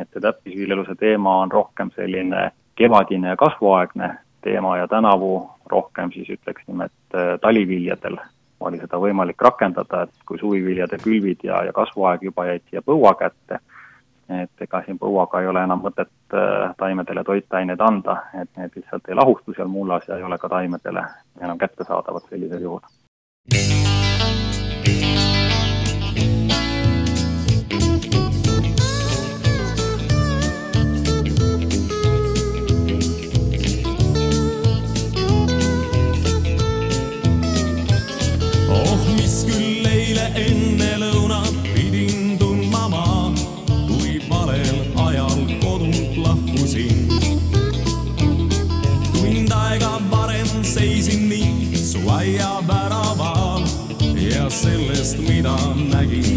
et 0.00 0.08
see 0.12 0.20
täppisviljeluse 0.20 0.94
teema 1.00 1.38
on 1.42 1.52
rohkem 1.52 1.90
selline 1.96 2.50
kevadine 2.76 3.28
ja 3.28 3.36
kasvuaegne 3.36 4.10
teema 4.44 4.76
ja 4.76 4.88
tänavu 4.88 5.50
rohkem 5.70 6.12
siis 6.12 6.28
ütleksime, 6.30 6.84
et 6.84 7.16
äh, 7.16 7.38
taliviljadel 7.40 8.18
oli 8.60 8.78
seda 8.82 8.98
võimalik 8.98 9.42
rakendada, 9.42 10.02
et 10.02 10.26
kui 10.26 10.38
suviviljade 10.38 10.98
külvid 11.02 11.44
ja, 11.46 11.62
ja 11.64 11.72
kasvuaeg 11.72 12.22
juba 12.26 12.46
jäid 12.48 12.64
siia 12.70 12.82
põua 12.82 13.14
kätte, 13.18 13.60
et 14.28 14.64
ega 14.66 14.82
siin 14.84 14.98
põuaga 14.98 15.40
ei 15.40 15.48
ole 15.48 15.62
enam 15.64 15.82
mõtet 15.84 16.36
äh, 16.36 16.74
taimedele 16.78 17.24
toitaineid 17.24 17.80
anda, 17.80 18.18
et 18.40 18.50
need 18.56 18.76
lihtsalt 18.76 19.08
ei 19.08 19.16
lahustu 19.16 19.56
seal 19.56 19.72
mullas 19.72 20.08
ja 20.08 20.16
ei 20.16 20.22
ole 20.22 20.38
ka 20.38 20.48
taimedele 20.48 21.04
enam 21.40 21.58
kättesaadavad 21.58 22.28
sellisel 22.28 22.62
juhul. 22.68 22.84
on 55.48 55.88
Maggie 55.88 56.27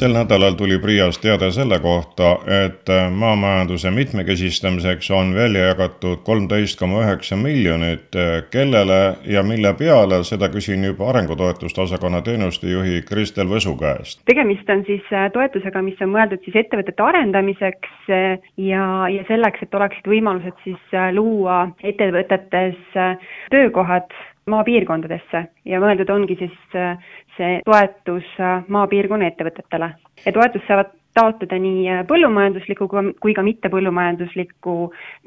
sel 0.00 0.14
nädalal 0.16 0.54
tuli 0.56 0.78
PRIA-st 0.80 1.20
teade 1.20 1.50
selle 1.52 1.76
kohta, 1.84 2.30
et 2.64 2.88
maamajanduse 3.12 3.90
mitmekesistamiseks 3.92 5.10
on 5.12 5.34
välja 5.36 5.66
jagatud 5.66 6.22
kolmteist 6.24 6.78
koma 6.80 7.02
üheksa 7.04 7.36
miljonit. 7.36 8.08
kellele 8.50 9.16
ja 9.26 9.42
mille 9.42 9.74
peale, 9.74 10.22
seda 10.24 10.48
küsin 10.48 10.84
juba 10.84 11.10
arengutoetuste 11.10 11.80
osakonna 11.80 12.22
teenustejuhi 12.22 13.02
Kristel 13.08 13.52
Võsu 13.52 13.76
käest. 13.76 14.22
tegemist 14.24 14.70
on 14.70 14.84
siis 14.86 15.12
äh, 15.12 15.28
toetusega, 15.32 15.82
mis 15.82 16.00
on 16.00 16.14
mõeldud 16.16 16.40
siis 16.44 16.56
ettevõtete 16.64 17.02
arendamiseks 17.02 18.08
äh, 18.08 18.50
ja, 18.56 18.86
ja 19.12 19.24
selleks, 19.28 19.62
et 19.62 19.74
oleksid 19.74 20.08
võimalused 20.08 20.64
siis 20.64 20.96
äh, 20.96 21.12
luua 21.12 21.66
ettevõtetes 21.84 22.80
töökohad 23.52 24.08
maapiirkondadesse 24.50 25.44
ja 25.64 25.80
mõeldud 25.82 26.10
ongi 26.14 26.36
siis 26.40 26.56
see 27.36 27.60
toetus 27.64 28.26
maapiirkonna 28.68 29.30
ettevõtetele. 29.30 29.92
ja 30.26 30.32
toetust 30.32 30.66
saavad 30.68 30.92
taotleda 31.14 31.58
nii 31.58 31.98
põllumajandusliku 32.08 32.88
kui 33.20 33.34
ka 33.34 33.42
mittepõllumajandusliku 33.42 34.76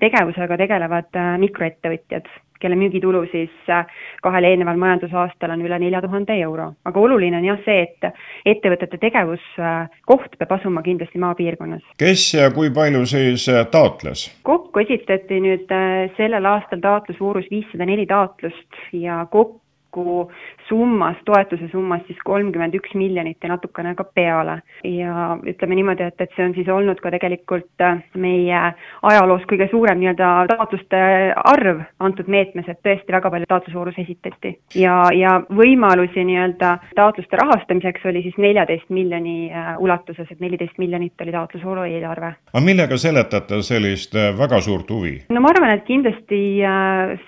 tegevusega 0.03 0.57
tegelevad 0.63 1.21
mikroettevõtjad 1.43 2.29
kelle 2.63 2.77
müügitulu 2.79 3.25
siis 3.31 3.71
äh, 3.71 3.87
kahel 4.23 4.47
eelneval 4.47 4.79
majandusaastal 4.79 5.53
on 5.55 5.63
üle 5.67 5.79
nelja 5.83 6.01
tuhande 6.05 6.35
euro. 6.45 6.71
aga 6.85 6.99
oluline 7.07 7.39
on 7.41 7.47
jah 7.49 7.59
see, 7.65 7.87
et 7.87 8.07
ettevõtete 8.55 8.99
tegevuskoht 9.01 10.37
peab 10.39 10.55
asuma 10.57 10.83
kindlasti 10.85 11.21
maapiirkonnas. 11.23 11.83
kes 11.99 12.27
ja 12.39 12.49
kui 12.55 12.71
palju 12.75 13.05
siis 13.15 13.47
äh, 13.51 13.65
taotles? 13.71 14.29
kokku 14.49 14.85
esitati 14.85 15.41
nüüd 15.43 15.73
äh, 15.75 16.07
sellel 16.19 16.47
aastal 16.53 16.83
taotlusvoorus 16.83 17.51
viissada 17.51 17.89
neli 17.89 18.07
taotlust 18.07 18.81
ja 18.93 19.25
kokku 19.31 19.62
kokku 19.93 20.31
summas, 20.67 21.17
toetuse 21.25 21.67
summas 21.71 22.01
siis 22.07 22.19
kolmkümmend 22.25 22.73
üks 22.77 22.93
miljonit 22.95 23.37
ja 23.43 23.49
natukene 23.49 23.95
ka 23.95 24.03
peale. 24.03 24.61
ja 24.83 25.37
ütleme 25.47 25.75
niimoodi, 25.75 26.03
et, 26.03 26.21
et 26.21 26.31
see 26.35 26.45
on 26.45 26.53
siis 26.55 26.69
olnud 26.69 26.99
ka 27.03 27.11
tegelikult 27.11 27.83
äh, 27.83 27.99
meie 28.17 28.61
ajaloos 29.01 29.43
kõige 29.49 29.67
suurem 29.71 29.99
nii-öelda 30.01 30.29
taotluste 30.49 30.99
arv 31.35 31.83
antud 31.99 32.27
meetmes, 32.27 32.67
et 32.67 32.79
tõesti 32.85 33.15
väga 33.15 33.31
palju 33.31 33.49
taotlusvoorus 33.49 33.99
esitati. 34.03 34.55
ja, 34.75 34.97
ja 35.15 35.35
võimalusi 35.49 36.25
nii-öelda 36.25 36.77
taotluste 36.95 37.39
rahastamiseks 37.39 38.05
oli 38.11 38.23
siis 38.25 38.37
neljateist 38.37 38.89
miljoni 38.89 39.51
äh, 39.51 39.73
ulatuses, 39.79 40.27
et 40.31 40.39
neliteist 40.39 40.77
miljonit 40.81 41.21
oli 41.21 41.35
taotlusvooru 41.35 41.85
eelarve. 41.91 42.33
aga 42.53 42.65
millega 42.65 42.97
seletate 42.97 43.61
sellist 43.61 44.15
äh, 44.15 44.31
väga 44.39 44.61
suurt 44.61 44.89
huvi? 44.89 45.15
no 45.29 45.43
ma 45.43 45.53
arvan, 45.53 45.75
et 45.77 45.85
kindlasti 45.87 46.41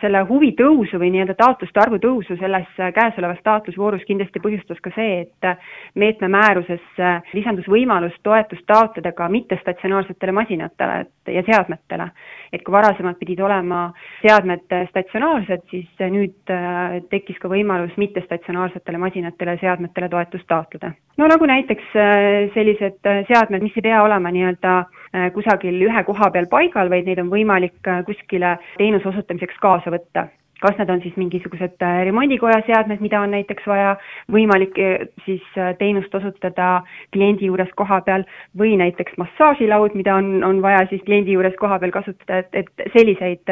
selle 0.02 0.22
huvi 0.30 0.54
tõusu 0.58 1.00
või 1.00 1.12
nii-öelda 1.14 1.36
taotluste 1.38 1.84
arvu 1.84 2.00
tõusu 2.02 2.40
selle 2.40 2.55
selles 2.64 2.94
käesolevas 2.96 3.40
taotlusvoorus 3.44 4.04
kindlasti 4.08 4.40
põhjustas 4.44 4.80
ka 4.84 4.92
see, 4.96 5.26
et 5.26 5.48
meetme 5.96 6.30
määrusesse 6.32 7.12
lisandus 7.34 7.68
võimalus 7.72 8.16
toetust 8.24 8.66
taotleda 8.68 9.12
ka 9.16 9.28
mittestatsionaarsetele 9.30 10.32
masinatele 10.32 11.06
ja 11.28 11.44
seadmetele. 11.46 12.10
et 12.54 12.64
kui 12.64 12.72
varasemalt 12.72 13.20
pidid 13.20 13.40
olema 13.44 13.94
seadmed 14.22 14.72
statsionaarsed, 14.90 15.66
siis 15.70 15.88
nüüd 16.00 16.54
äh, 16.54 17.02
tekkis 17.10 17.40
ka 17.42 17.50
võimalus 17.52 17.98
mittestatsionaarsetele 17.98 18.98
masinatele 18.98 19.58
ja 19.58 19.64
seadmetele 19.64 20.10
toetust 20.10 20.48
taotleda. 20.48 20.94
no 21.18 21.28
nagu 21.28 21.46
näiteks 21.46 21.96
äh, 21.96 22.54
sellised 22.54 23.02
seadmed, 23.28 23.64
mis 23.64 23.76
ei 23.76 23.90
pea 23.90 24.04
olema 24.04 24.32
nii-öelda 24.32 24.78
äh, 24.80 25.30
kusagil 25.34 25.82
ühe 25.90 26.04
koha 26.04 26.32
peal 26.32 26.48
paigal, 26.52 26.90
vaid 26.90 27.06
neid 27.06 27.20
on 27.20 27.30
võimalik 27.34 27.94
kuskile 28.06 28.58
teenuse 28.78 29.10
osutamiseks 29.10 29.60
kaasa 29.62 29.92
võtta 29.92 30.30
kas 30.62 30.78
need 30.80 30.90
on 30.90 31.02
siis 31.02 31.16
mingisugused 31.20 31.82
äh, 31.84 32.02
remondikoja 32.08 32.62
seadmed, 32.68 33.02
mida 33.04 33.20
on 33.22 33.34
näiteks 33.36 33.68
vaja 33.68 33.96
võimalik 34.32 34.78
äh, 34.80 35.08
siis 35.26 35.44
äh, 35.58 35.74
teenust 35.80 36.16
osutada 36.16 36.82
kliendi 37.14 37.50
juures 37.50 37.72
koha 37.76 38.00
peal 38.06 38.24
või 38.58 38.76
näiteks 38.80 39.18
massaažilaud, 39.22 39.98
mida 40.00 40.16
on, 40.16 40.44
on 40.48 40.62
vaja 40.64 40.86
siis 40.90 41.04
kliendi 41.08 41.36
juures 41.36 41.58
koha 41.60 41.80
peal 41.80 41.92
kasutada, 41.96 42.40
et, 42.44 42.64
et 42.64 42.88
selliseid 42.94 43.44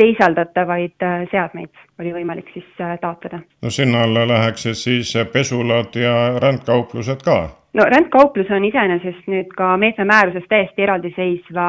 teisaldatavaid 0.00 1.06
seadmeid 1.30 1.84
oli 2.00 2.14
võimalik 2.16 2.48
siis 2.54 2.66
taotleda. 3.00 3.42
no 3.62 3.70
sinna 3.70 4.02
alla 4.06 4.26
läheksid 4.28 4.80
siis 4.80 5.12
pesulad 5.32 5.96
ja 6.00 6.16
rändkauplused 6.42 7.22
ka? 7.24 7.36
no 7.76 7.84
rändkauplus 7.92 8.50
on 8.50 8.64
iseenesest 8.64 9.28
nüüd 9.28 9.52
ka 9.56 9.74
meetme 9.76 10.08
määruses 10.08 10.48
täiesti 10.48 10.82
eraldiseisva, 10.88 11.68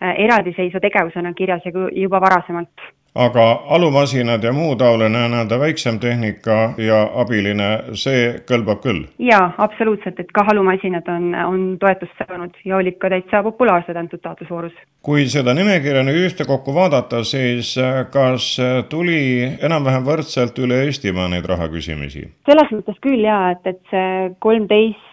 eraldiseisva 0.00 0.80
tegevusena 0.80 1.34
kirjas 1.34 1.66
ja 1.66 1.72
juba 1.90 2.20
varasemalt 2.22 2.90
aga 3.14 3.62
alumasinad 3.66 4.44
ja 4.44 4.52
muu 4.52 4.76
taoline 4.76 5.28
nii-öelda 5.28 5.58
väiksem 5.58 5.98
tehnika 5.98 6.74
ja 6.78 7.00
abiline, 7.14 7.70
see 7.98 8.38
kõlbab 8.46 8.82
küll? 8.84 9.02
jaa, 9.18 9.50
absoluutselt, 9.58 10.20
et 10.20 10.30
ka 10.34 10.44
alumasinad 10.52 11.08
on, 11.10 11.34
on 11.34 11.64
toetust 11.82 12.14
saanud 12.22 12.54
ja 12.64 12.76
olid 12.76 13.00
ka 13.02 13.10
täitsa 13.10 13.42
populaarsed 13.42 13.96
antud 13.96 14.22
taotlusvoorus. 14.22 14.76
kui 15.02 15.26
seda 15.32 15.54
nimekirja 15.54 16.04
nüüd 16.06 16.22
ühtekokku 16.28 16.74
vaadata, 16.74 17.24
siis 17.24 17.74
äh, 17.78 18.04
kas 18.14 18.52
tuli 18.88 19.20
enam-vähem 19.58 20.06
võrdselt 20.06 20.58
üle 20.62 20.84
Eestimaa 20.86 21.28
neid 21.28 21.50
rahaküsimisi? 21.50 22.28
selles 22.46 22.74
mõttes 22.76 23.02
küll 23.02 23.26
jaa, 23.26 23.56
et, 23.56 23.66
et 23.74 23.82
see 23.90 24.34
kolmteist 24.38 25.09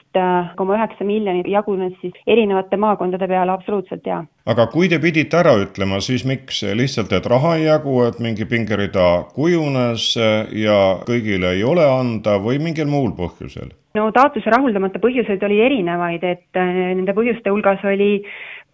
koma 0.57 0.77
üheksa 0.77 1.05
miljonit 1.07 1.47
jagunes 1.51 1.93
siis 2.01 2.13
erinevate 2.27 2.77
maakondade 2.77 3.27
peale, 3.27 3.51
absoluutselt 3.51 4.05
jaa. 4.07 4.23
aga 4.45 4.67
kui 4.71 4.89
te 4.89 4.99
pidite 5.03 5.37
ära 5.39 5.55
ütlema, 5.61 5.99
siis 6.01 6.25
miks, 6.25 6.63
lihtsalt, 6.63 7.11
et 7.13 7.25
raha 7.25 7.55
ei 7.57 7.67
jagu, 7.67 7.99
et 8.07 8.19
mingi 8.23 8.45
pingerida 8.45 9.07
kujunes 9.35 10.13
ja 10.55 10.79
kõigile 11.07 11.57
ei 11.57 11.63
ole 11.63 11.85
anda 11.85 12.37
või 12.41 12.61
mingil 12.63 12.87
muul 12.91 13.11
põhjusel? 13.17 13.75
no 13.97 14.11
taotluse 14.15 14.51
rahuldamata 14.53 15.01
põhjuseid 15.03 15.43
oli 15.47 15.59
erinevaid, 15.65 16.23
et 16.23 16.59
äh, 16.59 16.73
nende 16.97 17.15
põhjuste 17.17 17.53
hulgas 17.53 17.83
oli 17.87 18.11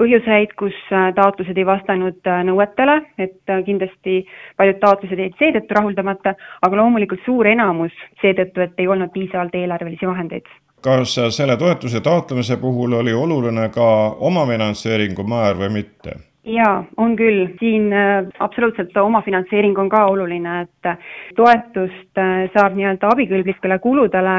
põhjuseid, 0.02 0.56
kus 0.60 0.76
äh, 0.92 1.12
taotlused 1.18 1.60
ei 1.60 1.68
vastanud 1.68 2.30
äh, 2.30 2.42
nõuetele, 2.48 3.00
et 3.22 3.56
kindlasti 3.68 4.24
paljud 4.60 4.82
taotlused 4.84 5.24
jäid 5.24 5.38
seetõttu 5.40 5.78
rahuldamata, 5.78 6.36
aga 6.66 6.82
loomulikult 6.82 7.24
suur 7.28 7.50
enamus 7.50 7.96
seetõttu, 8.24 8.66
et 8.66 8.84
ei 8.84 8.90
olnud 8.90 9.14
piisavalt 9.16 9.56
eelarvelisi 9.60 10.10
vahendeid 10.10 10.50
kas 10.84 11.16
selle 11.38 11.58
toetuse 11.58 12.02
taotlemise 12.02 12.58
puhul 12.58 13.00
oli 13.00 13.14
oluline 13.14 13.70
ka 13.74 13.88
omafinantseeringu 14.20 15.24
määr 15.24 15.58
või 15.58 15.74
mitte? 15.80 16.20
jaa, 16.44 16.84
on 16.98 17.16
küll, 17.16 17.46
siin 17.60 17.94
äh, 17.96 18.26
absoluutselt 18.44 18.98
omafinantseering 18.98 19.78
on 19.80 19.90
ka 19.90 20.04
oluline, 20.12 20.56
et 20.66 20.90
toetust 21.38 22.20
äh, 22.20 22.50
saab 22.56 22.76
nii-öelda 22.76 23.12
abikõlblikele 23.14 23.78
kuludele 23.84 24.34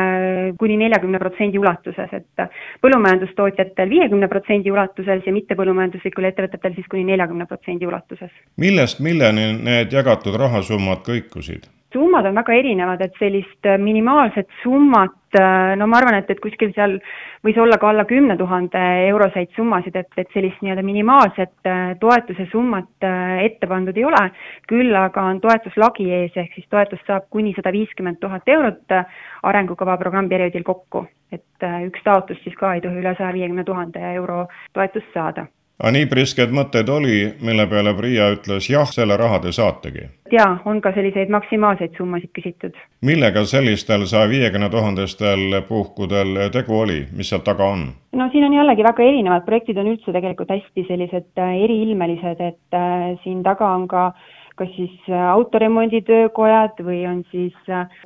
kuni 0.60 0.76
neljakümne 0.82 1.20
protsendi 1.22 1.58
ulatuses, 1.58 2.12
et 2.12 2.44
põllumajandustootjatel 2.84 3.88
viiekümne 3.90 4.28
protsendi 4.28 4.72
ulatuses 4.72 5.24
ja 5.24 5.32
mittepõllumajanduslikul 5.32 6.28
ettevõtetel 6.28 6.76
siis 6.76 6.90
kuni 6.92 7.06
neljakümne 7.08 7.48
protsendi 7.48 7.88
ulatuses. 7.88 8.32
millest 8.60 9.00
milleni 9.00 9.52
need 9.56 9.96
jagatud 9.96 10.36
rahasummad 10.44 11.00
kõikusid? 11.08 11.70
summad 11.94 12.26
on 12.26 12.34
väga 12.34 12.52
erinevad, 12.58 13.02
et 13.04 13.14
sellist 13.20 13.68
äh, 13.68 13.78
minimaalset 13.78 14.50
summat, 14.62 15.14
äh, 15.38 15.74
no 15.78 15.86
ma 15.90 15.98
arvan, 16.00 16.18
et, 16.18 16.30
et 16.30 16.40
kuskil 16.42 16.72
seal 16.76 16.98
võis 17.44 17.58
olla 17.60 17.78
ka 17.80 17.90
alla 17.90 18.04
kümne 18.08 18.36
tuhande 18.40 18.82
euroseid 19.08 19.52
summasid, 19.56 19.96
et, 20.00 20.10
et 20.20 20.30
sellist 20.36 20.62
nii-öelda 20.64 20.84
minimaalset 20.86 21.70
äh, 21.70 21.82
toetuse 22.00 22.46
summat 22.52 23.08
ette 23.44 23.68
pandud 23.70 23.96
ei 23.98 24.06
ole, 24.08 24.22
küll 24.70 24.94
aga 24.98 25.26
on 25.32 25.40
toetuslagi 25.44 26.08
ees, 26.20 26.36
ehk 26.40 26.54
siis 26.56 26.70
toetust 26.72 27.04
saab 27.10 27.28
kuni 27.30 27.54
sada 27.56 27.72
viiskümmend 27.74 28.20
tuhat 28.22 28.48
eurot 28.48 28.96
arengukava 29.42 29.98
programmperioodil 30.00 30.64
kokku. 30.64 31.06
et 31.34 31.64
üks 31.88 32.02
taotlus 32.04 32.38
siis 32.44 32.54
ka 32.54 32.76
ei 32.76 32.80
tohi 32.80 33.00
üle 33.00 33.14
saja 33.18 33.32
viiekümne 33.34 33.64
tuhande 33.66 34.00
euro 34.14 34.44
toetust 34.76 35.10
saada 35.14 35.48
aga 35.82 35.90
nii 35.96 36.06
prisked 36.10 36.52
mõtteid 36.54 36.90
oli, 36.92 37.16
mille 37.42 37.66
peale 37.70 37.94
Priia 37.98 38.28
ütles 38.36 38.68
jah, 38.70 38.86
selle 38.90 39.16
raha 39.18 39.40
te 39.42 39.52
saategi? 39.52 40.06
jaa, 40.32 40.58
on 40.70 40.80
ka 40.82 40.92
selliseid 40.94 41.30
maksimaalseid 41.30 41.96
summasid 41.98 42.30
küsitud. 42.36 42.76
millega 43.02 43.44
sellistel 43.48 44.06
saja 44.10 44.28
viiekümne 44.30 44.70
tuhandestel 44.70 45.60
puhkudel 45.68 46.48
tegu 46.54 46.78
oli, 46.78 47.00
mis 47.16 47.32
seal 47.32 47.42
taga 47.46 47.66
on? 47.76 47.88
no 48.12 48.28
siin 48.32 48.46
on 48.46 48.54
jällegi 48.54 48.86
väga 48.86 49.08
erinevad, 49.10 49.44
projektid 49.48 49.78
on 49.82 49.90
üldse 49.94 50.14
tegelikult 50.14 50.54
hästi 50.54 50.86
sellised 50.88 51.42
äh, 51.42 51.58
eriilmelised, 51.66 52.40
et 52.40 52.78
äh, 52.78 53.10
siin 53.24 53.42
taga 53.42 53.74
on 53.74 53.88
ka 53.90 54.12
kas 54.58 54.70
siis 54.76 54.94
äh, 55.10 55.28
autoremonditöökojad 55.34 56.82
või 56.86 57.02
on 57.10 57.22
siis 57.30 57.54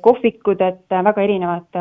kohvikud, 0.01 0.61
et 0.61 0.97
väga 1.09 1.21
erinevad 1.21 1.79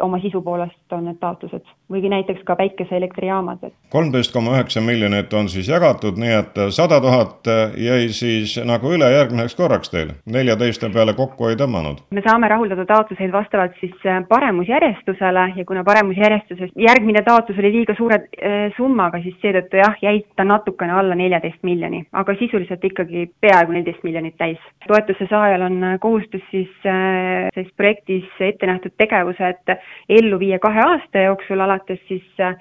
oma 0.00 0.20
sisu 0.22 0.42
poolest 0.42 0.92
on 0.92 1.06
need 1.08 1.20
taotlused 1.22 1.64
või 1.92 2.08
näiteks 2.08 2.44
ka 2.48 2.56
päikeseelektrijaamad, 2.56 3.66
kolmteist 3.92 4.32
koma 4.32 4.56
üheksa 4.56 4.80
miljonit 4.84 5.32
on 5.36 5.48
siis 5.52 5.68
jagatud, 5.68 6.16
nii 6.20 6.32
et 6.38 6.60
sada 6.74 7.00
tuhat 7.04 7.48
jäi 7.76 8.08
siis 8.16 8.56
nagu 8.64 8.92
üle 8.96 9.08
järgmiseks 9.12 9.56
korraks 9.56 9.92
teil, 9.92 10.14
neljateiste 10.24 10.90
peale 10.94 11.14
kokku 11.16 11.50
ei 11.50 11.58
tõmmanud? 11.60 12.02
me 12.10 12.24
saame 12.24 12.48
rahuldada 12.52 12.86
taotluseid 12.88 13.32
vastavalt 13.32 13.76
siis 13.80 13.94
äh, 14.06 14.22
paremusjärjestusele 14.28 15.46
ja 15.56 15.64
kuna 15.68 15.84
paremusjärjestuses 15.84 16.72
järgmine 16.76 17.22
taotlus 17.26 17.58
oli 17.58 17.72
liiga 17.78 17.96
suure 17.98 18.20
äh, 18.22 18.72
summaga, 18.76 19.20
siis 19.24 19.36
seetõttu 19.42 19.80
jah, 19.80 19.96
jäi 20.02 20.22
ta 20.36 20.46
natukene 20.48 20.96
alla 20.98 21.18
neljateist 21.18 21.62
miljoni, 21.66 22.04
aga 22.12 22.36
sisuliselt 22.40 22.84
ikkagi 22.84 23.28
peaaegu 23.40 23.76
neliteist 23.76 24.01
miljonit 24.04 24.36
täis. 24.38 24.58
toetuse 24.86 25.26
saajal 25.30 25.62
on 25.62 25.82
äh, 25.84 25.98
kohustus 26.00 26.42
siis 26.50 26.70
selles 26.82 27.72
projektis 27.76 28.28
ette 28.40 28.66
nähtud 28.66 28.94
tegevused 28.98 29.76
ellu 30.08 30.38
viia 30.38 30.58
kahe 30.58 30.80
aasta 30.86 31.26
jooksul 31.28 31.60
alates 31.60 32.00
siis 32.08 32.40
äh, 32.40 32.56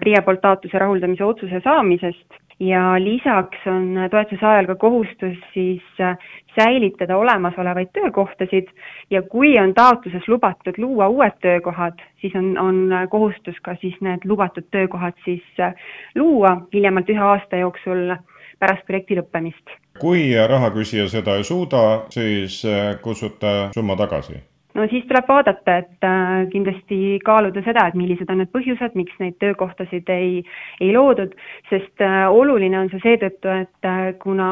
PRIA 0.00 0.22
poolt 0.22 0.40
taotluse 0.40 0.78
rahuldamise 0.78 1.24
otsuse 1.24 1.60
saamisest. 1.64 2.42
Ja 2.60 2.94
lisaks 2.98 3.66
on 3.68 3.98
toetuse 4.10 4.40
saajal 4.40 4.66
ka 4.66 4.74
kohustus 4.80 5.36
siis 5.52 6.00
äh, 6.00 6.16
säilitada 6.60 7.16
olemasolevaid 7.16 7.92
töökohtasid. 7.92 8.70
Ja 9.10 9.22
kui 9.22 9.58
on 9.60 9.74
taotluses 9.74 10.28
lubatud 10.28 10.78
luua 10.78 11.08
uued 11.08 11.36
töökohad, 11.40 12.00
siis 12.20 12.34
on, 12.34 12.54
on 12.58 12.88
kohustus 13.10 13.60
ka 13.62 13.76
siis 13.80 14.00
need 14.00 14.24
lubatud 14.24 14.64
töökohad 14.70 15.14
siis 15.24 15.44
äh, 15.60 15.74
luua 16.14 16.56
hiljemalt 16.72 17.12
ühe 17.12 17.28
aasta 17.32 17.60
jooksul 17.60 18.16
pärast 18.58 18.86
projekti 18.88 19.20
lõppemist 19.20 19.76
kui 20.00 20.28
rahaküsija 20.34 21.08
seda 21.12 21.38
ei 21.38 21.46
suuda, 21.46 21.86
siis 22.14 22.60
kutsute 23.02 23.56
summa 23.74 23.96
tagasi. 23.96 24.42
No 24.76 24.84
siis 24.90 25.06
tuleb 25.08 25.24
vaadata, 25.28 25.78
et 25.80 26.06
kindlasti 26.52 27.16
kaaluda 27.24 27.62
seda, 27.64 27.86
et 27.88 27.94
millised 27.96 28.28
on 28.28 28.42
need 28.42 28.50
põhjused, 28.52 28.92
miks 28.98 29.16
neid 29.22 29.38
töökohtasid 29.40 30.10
ei, 30.12 30.42
ei 30.84 30.90
loodud, 30.92 31.32
sest 31.70 32.04
oluline 32.28 32.82
on 32.82 32.90
see 32.92 33.00
seetõttu, 33.06 33.54
et 33.62 33.88
kuna 34.20 34.50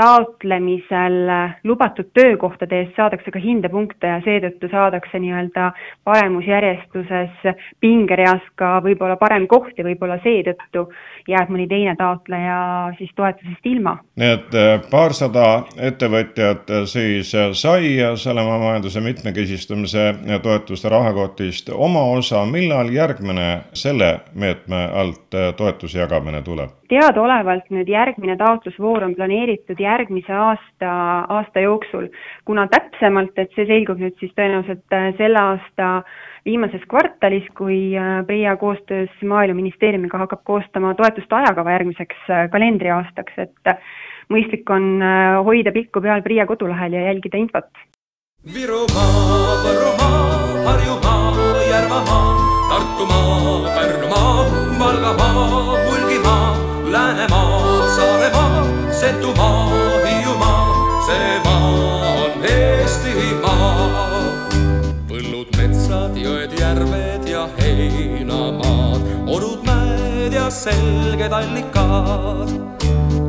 taotlemisel 0.00 1.18
lubatud 1.64 2.08
töökohtade 2.16 2.80
eest 2.80 2.96
saadakse 2.96 3.30
ka 3.34 3.42
hindepunkte 3.42 4.08
ja 4.08 4.20
seetõttu 4.24 4.70
saadakse 4.72 5.20
nii-öelda 5.20 5.70
paremusjärjestuses 6.08 7.50
pingereas 7.84 8.44
ka 8.60 8.78
võib-olla 8.84 9.18
parem 9.20 9.46
koht 9.50 9.78
ja 9.78 9.84
võib-olla 9.84 10.16
seetõttu 10.24 10.86
jääb 11.28 11.52
mõni 11.52 11.66
teine 11.68 11.94
taotleja 11.98 12.56
siis 12.98 13.10
toetusest 13.16 13.66
ilma. 13.66 13.96
nii 14.16 14.32
et 14.36 14.56
äh, 14.56 14.70
paarsada 14.90 15.46
ettevõtjat 15.90 16.70
äh, 16.70 16.84
siis 16.90 17.34
äh, 17.34 17.50
sai 17.52 17.92
selle 18.16 18.44
majanduse 18.44 19.00
mitmekesistamise 19.04 20.06
toetuste 20.42 20.88
rahakotist 20.88 21.70
oma 21.74 22.04
osa, 22.16 22.44
millal 22.46 22.92
järgmine 22.94 23.48
selle 23.72 24.12
meetme 24.34 24.84
alt 25.02 25.40
toetuse 25.56 25.98
jagamine 26.00 26.42
tuleb? 26.42 26.76
teadaolevalt 26.90 27.68
nüüd 27.70 27.88
järgmine 27.88 28.34
taotlusvoor 28.36 29.04
on 29.06 29.14
planeeritud 29.14 29.78
järgmise 29.90 30.32
aasta, 30.34 30.90
aasta 31.36 31.60
jooksul. 31.64 32.08
kuna 32.44 32.66
täpsemalt, 32.70 33.38
et 33.38 33.52
see 33.56 33.66
selgub 33.68 34.00
nüüd 34.00 34.16
siis 34.20 34.32
tõenäoliselt 34.38 34.96
äh, 34.96 35.10
selle 35.18 35.42
aasta 35.42 35.90
viimases 36.46 36.84
kvartalis, 36.90 37.46
kui 37.58 37.96
äh, 37.98 38.20
PRIA 38.26 38.56
koostöös 38.60 39.12
Maaeluministeeriumiga 39.32 40.22
hakkab 40.24 40.44
koostama 40.44 40.94
toetuste 40.98 41.38
ajakava 41.40 41.76
järgmiseks 41.78 42.30
äh, 42.30 42.46
kalendriaastaks, 42.52 43.38
et 43.46 43.74
mõistlik 44.30 44.68
on 44.70 45.02
hoida 45.46 45.72
pilku 45.74 46.02
peal 46.02 46.22
PRIA 46.22 46.46
kodulehel 46.46 46.94
ja 46.94 47.08
jälgida 47.08 47.40
infot. 47.40 47.70
Virumaa, 48.54 49.58
Võrumaa, 49.64 50.20
Harjumaa, 50.64 51.50
Järvamaa, 51.70 52.24
Tartumaa, 52.70 53.74
Pärnumaa, 53.74 54.46
Valgamaa, 54.80 55.60
Mulgimaa 55.84 56.70
Läänemaa, 56.90 57.88
Saaremaa, 57.96 58.64
Setumaa, 58.90 59.79
see 61.10 61.38
maa 61.44 62.14
on 62.24 62.44
Eestimaa. 62.44 63.88
põllud, 65.10 65.48
metsad, 65.58 66.14
jõed, 66.24 66.54
järved 66.60 67.26
ja 67.28 67.46
heinamaad, 67.58 69.06
orud, 69.26 69.64
mäed 69.66 70.36
ja 70.38 70.46
selged 70.54 71.32
allikad. 71.40 72.54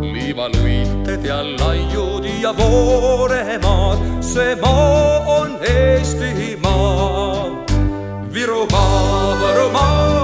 liivaluited 0.01 1.25
ja 1.25 1.41
laiud 1.43 2.25
ja 2.41 2.53
vooremaad, 2.57 3.99
see 4.21 4.55
maa 4.61 5.19
on 5.39 5.57
Eestimaa. 5.61 7.49
Virumaa, 8.33 9.35
Võrumaa, 9.41 10.20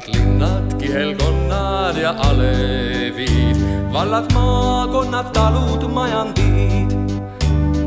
külad, 0.00 0.08
linnad, 0.08 0.80
kihelkonnad 0.80 1.96
ja 1.96 2.14
alevid, 2.18 3.56
vallad, 3.92 4.32
maakonnad, 4.32 5.32
talud, 5.32 5.82
majandid. 5.92 6.90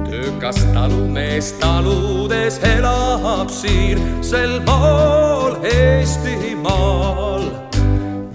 töökas 0.10 0.56
talumees 0.74 1.52
taludes 1.60 2.60
elab 2.64 3.50
siin, 3.50 4.00
sel 4.24 4.62
maal 4.66 5.58
Eestimaal. 5.64 7.44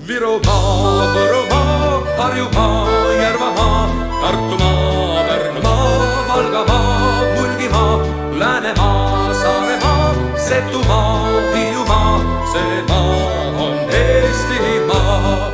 Virumaa, 0.06 1.14
Võrumaa, 1.14 2.02
Harjumaa 2.18 2.88
Järvamaa, 3.22 3.88
Tartumaa, 4.20 5.24
Pärnumaa, 5.28 6.26
Valgamaa, 6.28 7.24
Mulgimaa, 7.36 7.96
Läänemaa, 8.38 9.34
Saaremaa, 9.34 10.14
Setumaa, 10.36 11.30
Hiiumaa, 11.54 12.41
see 12.52 12.82
maa 12.88 13.64
on 13.64 13.76
Eestimaa. 13.90 15.50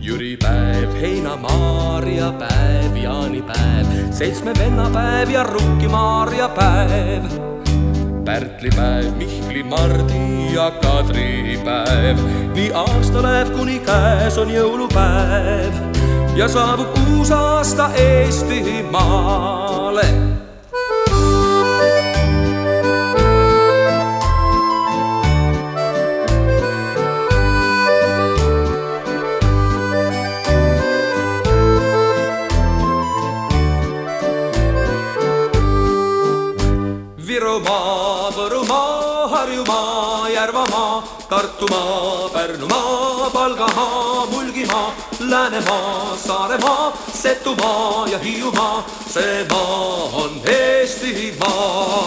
jüripäev, 0.00 0.90
heinamaarja 1.00 2.32
päev, 2.38 2.96
jaanipäev, 2.96 3.86
seitsme 4.10 4.52
venna 4.58 4.90
päev 4.90 5.30
ja 5.30 5.42
Rukki-Maarja 5.42 6.48
päev 6.48 7.24
pärtlipäev, 8.24 9.14
Mihkli, 9.16 9.62
Mardi 9.62 10.54
ja 10.54 10.70
Kadri 10.70 11.60
päev. 11.64 12.18
nii 12.54 12.72
aasta 12.72 13.22
läheb, 13.22 13.56
kuni 13.56 13.80
käes 13.84 14.38
on 14.38 14.50
jõulupäev 14.50 15.72
ja 16.36 16.48
saabub 16.48 16.88
uus 17.08 17.30
aasta 17.30 17.90
Eestimaale. 17.94 20.06
Tartumaa, 41.34 42.28
Pärnumaa, 42.32 43.30
Valgamaa, 43.34 44.26
Mulgimaa 44.26 44.94
Läänemaa, 45.20 46.16
Saaremaa, 46.26 46.92
Setumaa 47.22 48.06
ja 48.08 48.18
Hiiumaa, 48.18 48.86
see 49.14 49.46
maa 49.50 50.10
on 50.22 50.40
Eestimaa. 50.44 52.03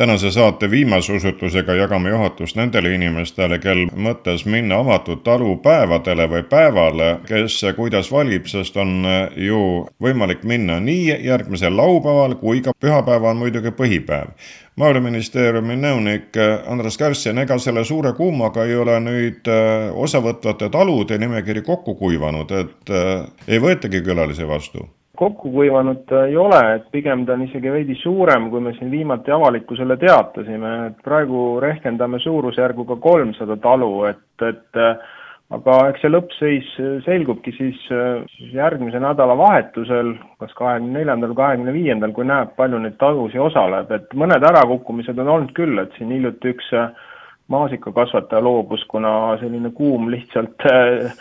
Tänase 0.00 0.30
saate 0.30 0.70
viimase 0.70 1.12
osutusega 1.12 1.74
jagame 1.74 2.08
juhatust 2.08 2.56
nendele 2.56 2.94
inimestele, 2.96 3.58
kel 3.60 3.82
mõttes 3.92 4.46
minna 4.48 4.78
avatud 4.80 5.20
talu 5.26 5.58
päevadele 5.60 6.24
või 6.30 6.44
päevale, 6.48 7.08
kes 7.28 7.58
kuidas 7.76 8.08
valib, 8.12 8.46
sest 8.48 8.78
on 8.80 9.04
ju 9.36 9.58
võimalik 10.00 10.46
minna 10.48 10.78
nii 10.80 11.18
järgmisel 11.26 11.76
laupäeval 11.76 12.38
kui 12.40 12.62
ka 12.64 12.72
pühapäev 12.80 13.26
on 13.28 13.42
muidugi 13.42 13.74
põhipäev. 13.76 14.32
maaeluministeeriumi 14.80 15.76
nõunik 15.76 16.38
Andres 16.66 16.96
Kärssien, 16.96 17.38
ega 17.44 17.58
selle 17.58 17.84
suure 17.84 18.14
kuumaga 18.16 18.64
ei 18.64 18.76
ole 18.80 18.96
nüüd 19.04 19.50
osavõtvate 19.92 20.70
talude 20.70 21.18
nimekiri 21.18 21.60
kokku 21.62 21.94
kuivanud, 22.00 22.56
et 22.62 22.94
ei 23.48 23.60
võetagi 23.60 24.00
külalisi 24.00 24.48
vastu? 24.48 24.88
Kokku 25.20 25.52
kuivanud 25.52 26.10
ei 26.24 26.36
ole, 26.40 26.60
et 26.78 26.90
pigem 26.94 27.26
ta 27.28 27.36
on 27.36 27.44
isegi 27.44 27.72
veidi 27.72 27.96
suurem, 28.00 28.48
kui 28.52 28.62
me 28.64 28.72
siin 28.78 28.90
viimati 28.92 29.32
avalikkusele 29.34 29.98
teatasime, 30.00 30.74
et 30.90 31.00
praegu 31.04 31.44
rehkendame 31.60 32.20
suurusjärguga 32.24 32.96
kolmsada 33.04 33.58
talu, 33.60 33.92
et, 34.08 34.46
et 34.48 34.80
aga 35.56 35.76
eks 35.90 36.04
see 36.04 36.12
lõppseis 36.12 36.70
selgubki 37.04 37.52
siis, 37.56 37.80
siis 38.32 38.54
järgmise 38.56 39.02
nädalavahetusel, 39.02 40.14
kas 40.40 40.56
kahekümne 40.58 41.00
neljandal, 41.00 41.34
kahekümne 41.36 41.74
viiendal, 41.74 42.14
kui 42.16 42.24
näeb, 42.30 42.54
palju 42.56 42.80
neid 42.80 42.96
talusid 43.02 43.42
osaleb, 43.44 43.92
et 43.92 44.16
mõned 44.16 44.46
ärakukkumised 44.52 45.18
on 45.20 45.34
olnud 45.34 45.52
küll, 45.58 45.82
et 45.82 45.92
siin 45.98 46.14
hiljuti 46.16 46.54
üks 46.54 46.72
maasikakasvataja 47.50 48.40
loobus, 48.46 48.86
kuna 48.88 49.34
selline 49.42 49.72
kuum 49.74 50.08
lihtsalt 50.12 50.68
äh, 50.70 51.12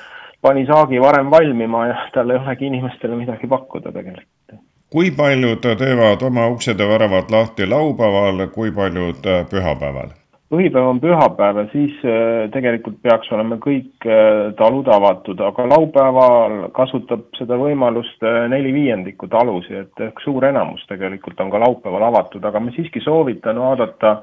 pani 0.41 0.65
saagi 0.65 1.01
varem 1.01 1.31
valmima 1.31 1.87
ja 1.87 1.97
tal 2.13 2.29
ei 2.29 2.37
olegi 2.37 2.65
inimestele 2.65 3.15
midagi 3.15 3.47
pakkuda 3.47 3.91
tegelikult. 3.91 4.61
kui 4.89 5.11
paljud 5.11 5.65
teevad 5.77 6.23
oma 6.25 6.47
uksed 6.47 6.79
ja 6.79 6.87
väravad 6.89 7.29
lahti 7.29 7.67
laupäeval, 7.69 8.47
kui 8.53 8.71
paljud 8.71 9.27
pühapäeval? 9.51 10.15
põhipäev 10.49 10.87
on 10.89 10.99
pühapäev 11.01 11.61
ja 11.61 11.65
siis 11.73 11.93
äh, 12.01 12.47
tegelikult 12.53 12.97
peaks 13.05 13.29
olema 13.35 13.59
kõik 13.61 14.07
äh, 14.09 14.49
talud 14.57 14.89
avatud, 14.89 15.41
aga 15.45 15.67
laupäeval 15.69 16.57
kasutab 16.75 17.27
seda 17.37 17.57
võimalust 17.59 18.25
äh, 18.25 18.47
neli 18.49 18.73
viiendikku 18.73 19.29
talusid, 19.29 19.85
et 19.85 20.05
ehk 20.09 20.21
suur 20.25 20.49
enamus 20.49 20.85
tegelikult 20.89 21.39
on 21.43 21.53
ka 21.53 21.61
laupäeval 21.61 22.07
avatud, 22.09 22.45
aga 22.45 22.61
ma 22.63 22.73
siiski 22.73 23.03
soovitan 23.05 23.61
vaadata 23.61 24.15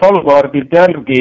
talukaardilt 0.00 0.72
järgi 0.72 1.20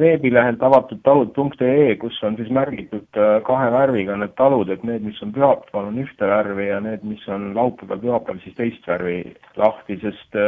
veebilehelt 0.00 0.62
avatud-talud.ee, 0.62 1.96
kus 2.00 2.16
on 2.24 2.36
siis 2.38 2.50
märgitud 2.54 3.20
kahe 3.44 3.68
värviga 3.74 4.16
need 4.16 4.32
talud, 4.40 4.70
et 4.72 4.84
need, 4.88 5.04
mis 5.04 5.20
on 5.24 5.34
pühapäeval, 5.36 5.90
on 5.90 6.00
ühte 6.00 6.30
värvi 6.30 6.70
ja 6.70 6.80
need, 6.80 7.04
mis 7.04 7.28
on 7.28 7.50
laupäeval, 7.56 8.00
pühapäeval, 8.02 8.40
siis 8.44 8.56
teist 8.56 8.88
värvi 8.88 9.18
lahti, 9.60 9.98
sest 10.02 10.40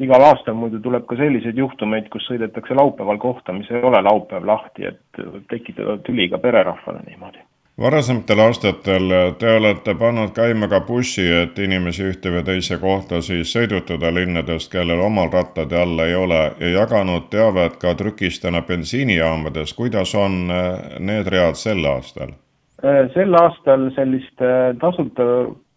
igal 0.00 0.24
aastal 0.30 0.56
muidu 0.56 0.80
tuleb 0.84 1.06
ka 1.10 1.18
selliseid 1.18 1.58
juhtumeid, 1.58 2.08
kus 2.14 2.30
sõidetakse 2.30 2.78
laupäeval 2.78 3.18
kohta, 3.22 3.52
mis 3.56 3.70
ei 3.70 3.82
ole 3.82 4.02
laupäev 4.06 4.46
lahti, 4.46 4.86
et 4.92 5.24
võib 5.24 5.46
tekitada 5.50 5.98
tüli 6.06 6.30
ka 6.30 6.38
pererahvale 6.38 7.02
niimoodi. 7.08 7.49
Varasematel 7.80 8.40
aastatel 8.44 9.12
te 9.38 9.52
olete 9.56 9.94
pannud 9.94 10.34
käima 10.36 10.68
ka 10.68 10.80
bussi, 10.84 11.24
et 11.42 11.58
inimesi 11.58 12.04
ühte 12.10 12.32
või 12.34 12.42
teise 12.44 12.78
kohta 12.82 13.22
siis 13.24 13.52
sõidutada 13.54 14.12
linnadest, 14.14 14.70
kellel 14.72 15.00
omal 15.00 15.30
rattade 15.32 15.78
all 15.80 16.04
ei 16.04 16.14
ole 16.14 16.42
ja 16.60 16.74
jaganud 16.80 17.30
teavet 17.32 17.78
ka 17.80 17.94
trükistena 17.94 18.62
bensiinijaamades, 18.68 19.74
kuidas 19.74 20.14
on 20.14 20.52
eh, 20.52 21.00
need 21.00 21.32
read 21.32 21.56
sel 21.56 21.84
aastal? 21.88 22.36
Eh, 22.82 23.02
sel 23.14 23.34
aastal 23.40 23.88
sellist 23.96 24.44
eh, 24.44 24.70
tasuta 24.80 25.24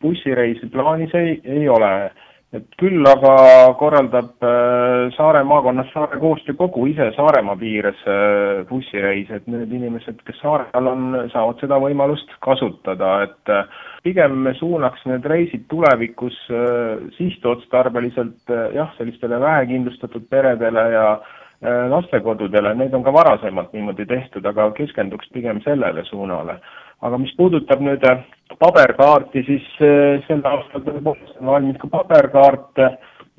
bussireisi 0.04 0.68
plaanis 0.72 1.16
ei, 1.16 1.40
ei 1.44 1.70
ole 1.70 2.12
et 2.54 2.66
küll 2.78 3.02
aga 3.10 3.34
korraldab 3.80 4.46
äh, 4.46 5.10
Saare 5.16 5.42
maakonnas 5.48 5.90
Saare 5.94 6.20
Koostöökogu 6.22 6.86
ise 6.92 7.10
Saaremaa 7.16 7.58
piires 7.58 8.02
äh, 8.06 8.62
bussireise, 8.70 9.40
et 9.40 9.48
need 9.50 9.74
inimesed, 9.74 10.22
kes 10.28 10.38
Saaremaal 10.44 10.92
on, 10.92 11.08
saavad 11.34 11.64
seda 11.64 11.80
võimalust 11.82 12.36
kasutada, 12.46 13.16
et 13.26 13.54
äh, 13.54 13.66
pigem 14.06 14.38
me 14.46 14.54
suunaks 14.60 15.06
need 15.10 15.26
reisid 15.30 15.66
tulevikus 15.72 16.36
sihtotstarbeliselt 17.18 18.52
jah, 18.76 18.92
sellistele 18.98 19.40
vähekindlustatud 19.40 20.26
peredele 20.30 20.84
ja 20.92 21.06
lastekodudele, 21.64 22.74
neid 22.76 22.92
on 22.98 23.06
ka 23.06 23.14
varasemalt 23.16 23.72
niimoodi 23.72 24.04
tehtud, 24.10 24.44
aga 24.46 24.66
keskenduks 24.76 25.30
pigem 25.32 25.62
sellele 25.64 26.04
suunale 26.10 26.58
aga 27.02 27.18
mis 27.22 27.34
puudutab 27.38 27.82
nüüd 27.84 28.04
äh, 28.10 28.22
paberkaarti, 28.60 29.46
siis 29.48 29.66
äh, 29.82 30.22
sel 30.28 30.44
aastal 30.46 30.86
tõepoolest 30.86 31.42
on 31.42 31.52
valmis 31.54 31.80
ka 31.82 31.90
paberkaart, 31.92 32.84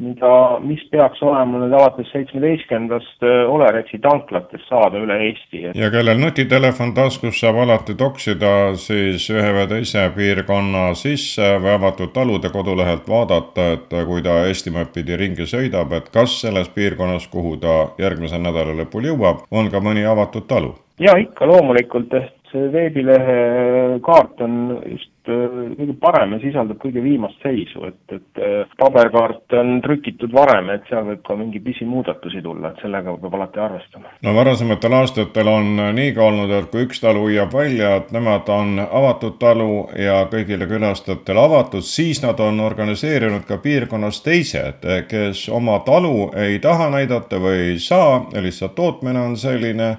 mida, 0.02 0.30
mis 0.66 0.82
peaks 0.90 1.22
olema 1.22 1.60
nüüd 1.62 1.74
alates 1.78 2.08
seitsmeteistkümnendast 2.10 3.22
äh, 3.22 3.50
Olerexi 3.50 4.00
tanklates 4.02 4.64
saada 4.68 4.98
üle 4.98 5.20
Eesti. 5.28 5.62
ja 5.78 5.90
kellel 5.94 6.18
nutitelefon 6.18 6.94
taskus, 6.98 7.38
saab 7.40 7.62
alati 7.62 7.94
toksida 8.00 8.74
siis 8.80 9.28
ühe 9.30 9.54
või 9.56 9.68
teise 9.70 10.08
piirkonna 10.16 10.86
sisse 10.98 11.54
või 11.62 11.76
avatud 11.76 12.12
talude 12.16 12.50
kodulehelt 12.52 13.08
vaadata, 13.08 13.70
et 13.78 13.98
kui 14.08 14.24
ta 14.26 14.42
Eestimaad 14.48 14.90
pidi 14.96 15.16
ringi 15.20 15.46
sõidab, 15.48 15.94
et 15.94 16.10
kas 16.14 16.40
selles 16.42 16.68
piirkonnas, 16.74 17.30
kuhu 17.30 17.56
ta 17.62 17.84
järgmise 18.02 18.40
nädala 18.42 18.74
lõpul 18.82 19.12
jõuab, 19.12 19.46
on 19.54 19.70
ka 19.70 19.80
mõni 19.84 20.04
avatud 20.08 20.50
talu 20.50 20.74
ja 21.02 21.16
ikka 21.18 21.46
loomulikult, 21.46 22.14
see 22.54 22.70
veebilehe 22.72 23.98
kaart 24.04 24.40
on 24.44 24.54
just 24.86 25.30
äh, 25.30 25.54
kõige 25.78 25.94
parem 26.00 26.34
ja 26.36 26.40
sisaldab 26.42 26.78
kõige 26.82 27.02
viimast 27.02 27.42
seisu, 27.42 27.82
et, 27.88 28.14
et 28.14 28.40
äh, 28.42 28.70
paberkaart 28.80 29.56
on 29.58 29.80
trükitud 29.84 30.32
varem, 30.34 30.70
et 30.74 30.86
seal 30.90 31.06
võib 31.08 31.22
ka 31.26 31.36
mingi 31.38 31.60
pisimuudatusi 31.64 32.42
tulla, 32.44 32.70
et 32.70 32.82
sellega 32.84 33.16
peab 33.22 33.36
alati 33.38 33.62
arvestama. 33.64 34.12
no 34.26 34.34
varasematel 34.36 34.98
aastatel 35.00 35.50
on 35.50 35.70
nii 35.98 36.12
ka 36.16 36.26
olnud, 36.28 36.54
et 36.58 36.70
kui 36.72 36.86
üks 36.86 37.02
talu 37.02 37.26
hüüab 37.28 37.54
välja, 37.54 37.94
et 38.00 38.12
nemad 38.14 38.50
on 38.54 38.78
avatud 38.84 39.38
talu 39.42 39.70
ja 39.98 40.22
kõigile 40.32 40.68
külastajatele 40.70 41.46
avatud, 41.48 41.86
siis 41.86 42.22
nad 42.24 42.40
on 42.44 42.60
organiseerinud 42.64 43.48
ka 43.48 43.58
piirkonnas 43.64 44.22
teised, 44.26 44.86
kes 45.10 45.48
oma 45.52 45.80
talu 45.86 46.30
ei 46.38 46.60
taha 46.62 46.90
näidata 46.94 47.42
või 47.42 47.72
ei 47.72 47.80
saa, 47.82 48.22
lihtsalt 48.34 48.76
tootmine 48.78 49.20
on 49.20 49.36
selline 49.40 49.94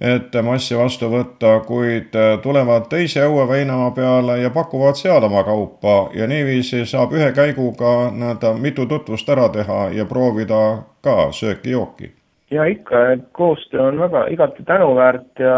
et 0.00 0.34
massi 0.42 0.76
vastu 0.76 1.08
võtta, 1.10 1.60
kuid 1.66 2.16
äh, 2.18 2.34
tulevad 2.42 2.88
teise 2.90 3.22
õue 3.28 3.46
Veinamaa 3.48 3.92
peale 3.94 4.40
ja 4.40 4.50
pakuvad 4.50 4.98
seal 4.98 5.24
oma 5.24 5.44
kaupa. 5.46 6.10
Ja 6.14 6.26
niiviisi 6.26 6.84
saab 6.86 7.14
ühe 7.14 7.30
käiguga 7.36 8.10
nii-öelda 8.10 8.54
mitu 8.58 8.86
tutvust 8.90 9.28
ära 9.30 9.48
teha 9.54 9.88
ja 9.94 10.04
proovida 10.04 10.60
ka 11.04 11.30
sööki-jooki. 11.30 12.12
ja 12.50 12.64
ikka, 12.70 13.10
et 13.12 13.22
koostöö 13.32 13.82
on 13.82 13.98
väga 13.98 14.26
igati 14.30 14.62
tänuväärt 14.62 15.38
ja 15.38 15.56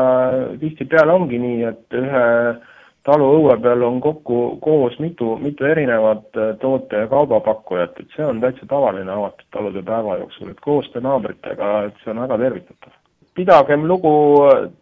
tihtipeale 0.61 1.12
ongi 1.12 1.39
nii, 1.39 1.64
et 1.64 1.97
ühe 1.99 2.22
talu 3.05 3.26
õue 3.39 3.57
peal 3.62 3.82
on 3.82 4.01
kokku 4.01 4.57
koos 4.62 4.99
mitu, 4.99 5.37
mitu 5.37 5.64
erinevat 5.64 6.37
äh, 6.37 6.55
toote- 6.61 7.03
ja 7.05 7.09
kaubapakkujat, 7.09 8.01
et 8.01 8.16
see 8.16 8.24
on 8.24 8.41
täitsa 8.41 8.68
tavaline 8.68 9.12
avatud 9.12 9.49
talude 9.51 9.82
päeva 9.82 10.20
jooksul, 10.20 10.53
et 10.53 10.61
koostöö 10.61 11.03
naabritega, 11.03 11.72
et 11.89 12.05
see 12.05 12.14
on 12.14 12.22
väga 12.26 12.39
tervitatav 12.45 12.93
pidagem 13.37 13.84
lugu 13.87 14.12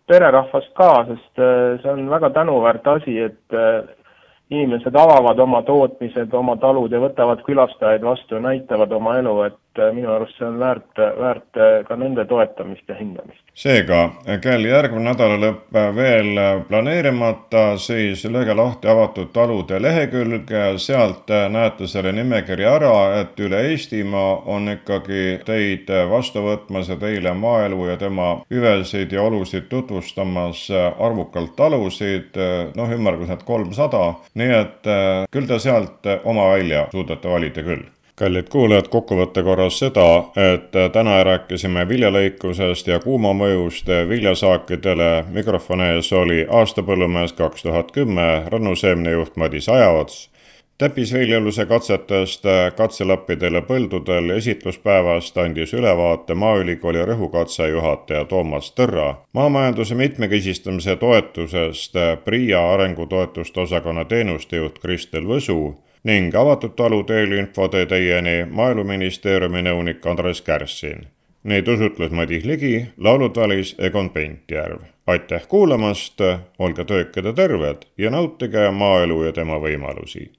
pererahvast 0.09 0.73
ka, 0.79 0.93
sest 1.11 1.43
äh, 1.43 1.75
see 1.83 1.91
on 1.91 2.09
väga 2.11 2.31
tänuväärt 2.31 2.87
asi, 2.87 3.19
et 3.27 3.57
äh, 3.59 3.83
inimesed 4.51 4.95
avavad 4.95 5.39
oma 5.39 5.63
tootmised, 5.67 6.35
oma 6.35 6.57
talud 6.63 6.93
ja 6.93 7.01
võtavad 7.03 7.43
külastajaid 7.47 8.05
vastu 8.07 8.39
ja 8.39 8.45
näitavad 8.45 8.93
oma 8.93 9.19
elu, 9.19 9.37
et 9.49 9.59
minu 9.95 10.13
arust 10.15 10.39
see 10.39 10.47
on 10.47 10.59
väärt, 10.59 11.01
väärt 11.19 11.59
äh, 11.59 11.81
ka 11.89 11.97
nende 11.97 12.25
toetamist 12.29 12.89
ja 12.89 12.97
hindamist. 12.99 13.41
seega, 13.55 13.99
kel 14.43 14.67
järgmine 14.67 15.05
nädalalõpp 15.13 15.77
veel 15.95 16.39
planeerimata, 16.69 17.77
siis 17.79 18.25
lööge 18.27 18.55
lahti 18.55 18.89
avatud 18.91 19.31
talude 19.35 19.79
lehekülg, 19.83 20.51
sealt 20.83 21.31
näete 21.55 21.87
selle 21.91 22.13
nimekirja 22.17 22.75
ära, 22.81 22.95
et 23.21 23.39
üle 23.41 23.61
Eestimaa 23.71 24.43
on 24.51 24.73
ikkagi 24.73 25.39
teid 25.47 25.91
vastu 26.11 26.43
võtmas 26.45 26.91
ja 26.91 26.99
teile 26.99 27.35
maaelu 27.39 27.89
ja 27.93 27.97
tema 28.01 28.31
hüvesid 28.51 29.15
ja 29.15 29.23
olusid 29.23 29.69
tutvustamas 29.71 30.67
arvukalt 30.75 31.55
talusid, 31.57 32.35
noh, 32.75 32.95
ümmarguselt 32.99 33.47
kolmsada, 33.47 34.07
nii 34.35 34.55
et 34.61 34.91
äh, 34.91 35.27
küll 35.31 35.47
te 35.51 35.59
sealt 35.63 36.07
oma 36.25 36.51
välja 36.57 36.89
suudate 36.93 37.31
valida 37.31 37.63
küll 37.63 37.85
kallid 38.19 38.49
kuulajad, 38.49 38.89
kokkuvõtte 38.89 39.43
korras 39.43 39.79
seda, 39.83 40.07
et 40.39 40.77
täna 40.93 41.17
rääkisime 41.27 41.83
viljalõikusest 41.89 42.87
ja 42.87 43.01
kuumamõjust 43.03 43.89
viljasaakidele. 44.09 45.25
mikrofoni 45.31 45.89
ees 45.97 46.13
oli 46.13 46.47
aastapõllumees 46.51 47.33
kaks 47.33 47.63
tuhat 47.63 47.91
kümme, 47.93 48.45
rannuseemnejuht 48.47 49.37
Madis 49.37 49.69
Ajaots. 49.69 50.31
täppisviljeluse 50.79 51.67
katsetest 51.67 52.45
katselappidel 52.77 53.55
ja 53.55 53.63
põldudel 53.63 54.31
esitluspäevast 54.37 55.39
andis 55.39 55.73
ülevaate 55.75 56.35
Maaülikooli 56.35 57.05
rõhukatse 57.05 57.69
juhataja 57.69 58.25
Toomas 58.25 58.73
Tõrra. 58.81 59.15
maamajanduse 59.33 59.95
mitmekesistamise 59.95 60.97
toetusest 60.97 61.95
PRIA 62.25 62.73
arengutoetuste 62.73 63.61
osakonna 63.61 64.05
teenustejuht 64.05 64.79
Kristel 64.79 65.25
Võsu 65.25 65.75
ning 66.05 66.35
avatud 66.37 66.77
talu 66.77 67.03
teel 67.09 67.33
info 67.33 67.69
tõi 67.73 67.87
teieni 67.89 68.45
Maaeluministeeriumi 68.51 69.65
nõunik 69.65 70.07
Andres 70.07 70.43
Kärssin. 70.45 71.07
Neid 71.45 71.69
usutles 71.69 72.13
Madis 72.13 72.45
Ligi, 72.45 72.87
laulud 72.97 73.37
valis 73.37 73.75
Egon 73.79 74.11
Pentjärv. 74.11 74.81
aitäh 75.07 75.49
kuulamast, 75.49 76.21
olge 76.59 76.85
töökad 76.85 77.25
ja 77.25 77.33
terved 77.33 77.85
ja 77.99 78.11
nautige 78.11 78.71
maaelu 78.71 79.25
ja 79.25 79.33
tema 79.33 79.59
võimalusi. 79.61 80.31